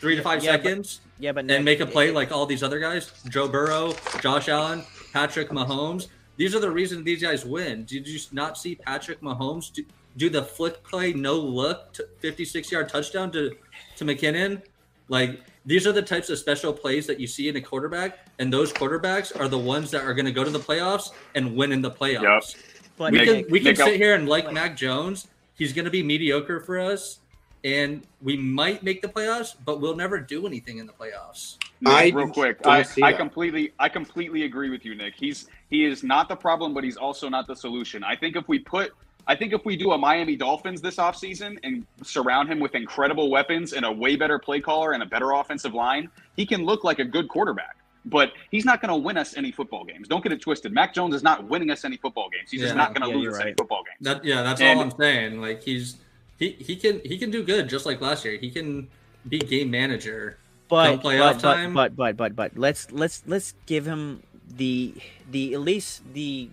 [0.00, 2.46] three to five Yeah, but- seconds Yeah, but and Nick, make a play like all
[2.46, 3.12] these other guys?
[3.28, 6.08] Joe Burrow, Josh Allen, Patrick Mahomes.
[6.36, 7.84] These are the reasons these guys win.
[7.84, 9.84] Did you not see Patrick Mahomes do,
[10.16, 13.56] do the flick play, no look, to 56 yard touchdown to,
[13.96, 14.62] to McKinnon?
[15.08, 18.50] Like, these are the types of special plays that you see in a quarterback, and
[18.50, 21.72] those quarterbacks are the ones that are going to go to the playoffs and win
[21.72, 22.56] in the playoffs.
[22.96, 25.28] but We Nick- can we can Nick, sit here and like Mac Jones.
[25.58, 27.18] He's going to be mediocre for us,
[27.64, 31.58] and we might make the playoffs, but we'll never do anything in the playoffs.
[31.82, 35.16] Nick, I real quick, I, I completely, I completely agree with you, Nick.
[35.16, 38.02] He's he is not the problem, but he's also not the solution.
[38.02, 38.92] I think if we put,
[39.26, 43.30] I think if we do a Miami Dolphins this offseason and surround him with incredible
[43.30, 46.82] weapons and a way better play caller and a better offensive line, he can look
[46.84, 47.76] like a good quarterback.
[48.06, 50.08] But he's not going to win us any football games.
[50.08, 50.72] Don't get it twisted.
[50.72, 52.50] Mac Jones is not winning us any football games.
[52.50, 53.98] He's just not going to Yeah, lose you're us any football games.
[54.00, 55.42] That yeah, that's And- all I'm saying.
[55.42, 55.96] Like he's
[56.38, 58.38] he he can he can do good just like last year.
[58.38, 58.88] He can
[59.28, 60.38] be game manager.
[60.68, 61.74] but Come playoff but, time?
[61.74, 64.22] but but but but but let's let's let's give him
[64.56, 64.94] the
[65.30, 66.48] the at least the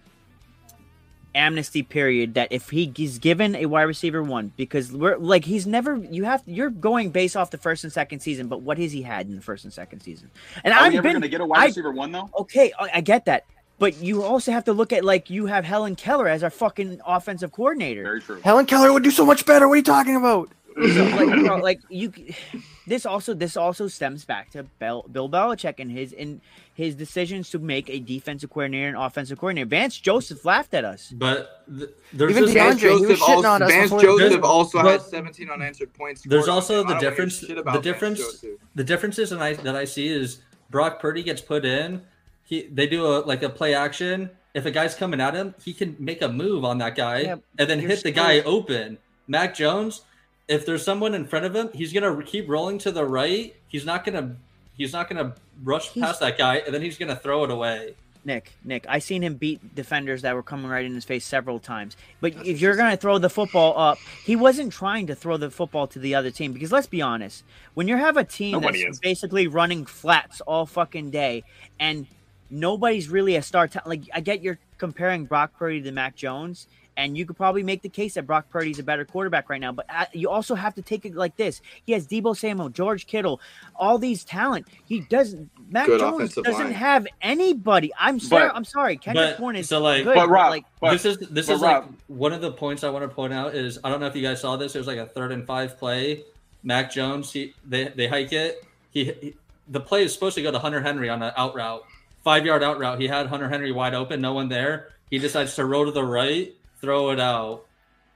[1.36, 5.68] amnesty period that if he is given a wide receiver one because we're like he's
[5.68, 8.92] never you have you're going based off the first and second season but what has
[8.92, 10.32] he had in the first and second season
[10.64, 12.30] and Are i've we going to get a wide I- receiver one though?
[12.40, 13.46] okay I, I get that
[13.78, 17.02] but you also have to look at like you have helen keller as our fucking
[17.06, 18.40] offensive coordinator Very true.
[18.42, 19.68] Helen Keller would do so much better.
[19.68, 20.50] What are you talking about?
[20.76, 22.12] So, like, bro, like you
[22.88, 26.42] this also this also stems back to Bill, Bill Belichick and his and
[26.74, 29.68] his decisions to make a defensive coordinator and offensive coordinator.
[29.68, 31.12] Vance Joseph laughed at us.
[31.16, 33.92] But th- there's Even just, DeAndre, Vance he was Joseph shitting also, on us Vance
[33.92, 36.22] Joseph also but- has 17 unanswered points.
[36.26, 36.88] There's also him.
[36.88, 38.46] the I don't wanna hear difference- the difference-
[38.76, 42.02] the differences and I that I see is Brock Purdy gets put in.
[42.44, 44.30] He they do a like a play action.
[44.54, 47.36] If a guy's coming at him, he can make a move on that guy Yeah,
[47.58, 48.98] and then hit the still- guy open.
[49.28, 50.02] Mac Jones,
[50.48, 53.56] if there's someone in front of him, he's gonna keep rolling to the right.
[53.68, 54.36] He's not gonna
[54.78, 55.34] he's not gonna
[55.64, 57.96] rush He's- past that guy and then he's gonna throw it away.
[58.28, 61.60] Nick, Nick, I seen him beat defenders that were coming right in his face several
[61.60, 61.96] times.
[62.22, 65.86] But if you're gonna throw the football up, he wasn't trying to throw the football
[65.88, 67.44] to the other team because let's be honest,
[67.76, 69.00] when you have a team Nobody that's is.
[69.00, 71.44] basically running flats all fucking day
[71.80, 72.08] and
[72.50, 76.68] nobody's really a star ta- like I get you're comparing Brock Purdy to Mac Jones.
[76.98, 79.72] And you could probably make the case that Brock Purdy's a better quarterback right now,
[79.74, 81.62] but uh, you also have to take it like this.
[81.86, 83.42] He has Deebo Samuel, George Kittle,
[83.76, 84.68] all these talent.
[84.86, 85.50] He doesn't.
[85.70, 86.72] Mac Good Jones doesn't line.
[86.72, 87.92] have anybody.
[88.00, 88.50] I'm sorry.
[88.54, 88.96] I'm sorry.
[88.98, 91.54] Kendrick but- Bourne is so, like- good, But Rob, like but, this is this but
[91.54, 94.08] is like one of the points I want to point out is I don't know
[94.08, 94.76] if you guys saw this.
[94.76, 96.24] It was like a third and five play.
[96.64, 98.64] Mac Jones, he they they hike it.
[98.92, 99.36] He, he
[99.68, 101.84] the play is supposed to go to Hunter Henry on an out route,
[102.24, 103.00] five yard out route.
[103.02, 104.90] He had Hunter Henry wide open, no one there.
[105.10, 106.54] He decides to roll to the right,
[106.86, 107.66] throw it out.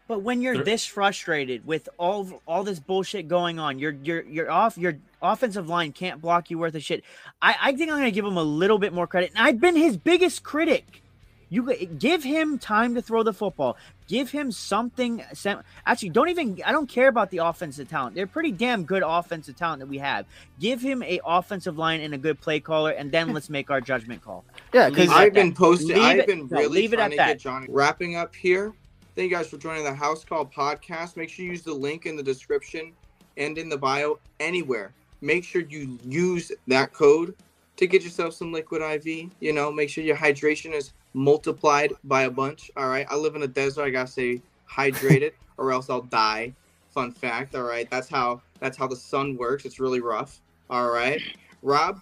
[0.07, 4.24] But when you're They're- this frustrated with all all this bullshit going on, your your
[4.24, 7.03] your off your offensive line can't block you worth of shit.
[7.41, 9.32] I, I think I'm gonna give him a little bit more credit.
[9.36, 11.03] And I've been his biggest critic.
[11.50, 13.76] You give him time to throw the football.
[14.08, 15.24] Give him something.
[15.34, 16.60] sem- Actually, don't even.
[16.66, 18.16] I don't care about the offensive talent.
[18.16, 20.26] They're pretty damn good offensive talent that we have.
[20.60, 23.82] Give him a offensive line and a good play caller, and then let's make our
[23.82, 24.45] judgment call.
[24.74, 26.00] Yeah, because it at I've been posting.
[26.00, 27.28] I've been no, really leave it trying at to that.
[27.28, 27.68] get Johnny.
[27.70, 28.74] Wrapping up here.
[29.16, 31.18] Thank you guys for joining the House Call podcast.
[31.18, 32.93] Make sure you use the link in the description
[33.38, 34.93] and in the bio anywhere.
[35.22, 37.36] Make sure you use that code
[37.78, 39.32] to get yourself some liquid IV.
[39.39, 42.72] You know, make sure your hydration is multiplied by a bunch.
[42.78, 43.05] All right.
[43.10, 43.84] I live in a desert.
[43.84, 46.53] I gotta stay hydrated, or else I'll die.
[46.89, 47.55] Fun fact.
[47.55, 47.89] All right.
[47.89, 48.41] That's how.
[48.60, 49.64] That's how the sun works.
[49.64, 50.41] It's really rough.
[50.70, 51.22] All right.
[51.62, 52.01] Rob,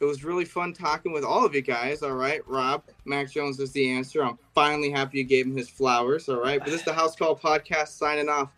[0.00, 2.02] it was really fun talking with all of you guys.
[2.02, 4.24] All right, Rob, Max Jones is the answer.
[4.24, 6.28] I'm finally happy you gave him his flowers.
[6.28, 8.50] All right, but this is the House Call podcast signing off.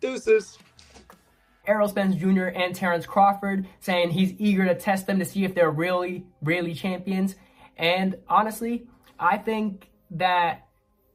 [0.00, 0.58] Deuces.
[1.68, 2.46] Errol Spence Jr.
[2.46, 6.74] and Terrence Crawford saying he's eager to test them to see if they're really, really
[6.74, 7.36] champions.
[7.76, 8.86] And honestly,
[9.18, 10.66] I think that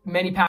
[0.05, 0.33] many.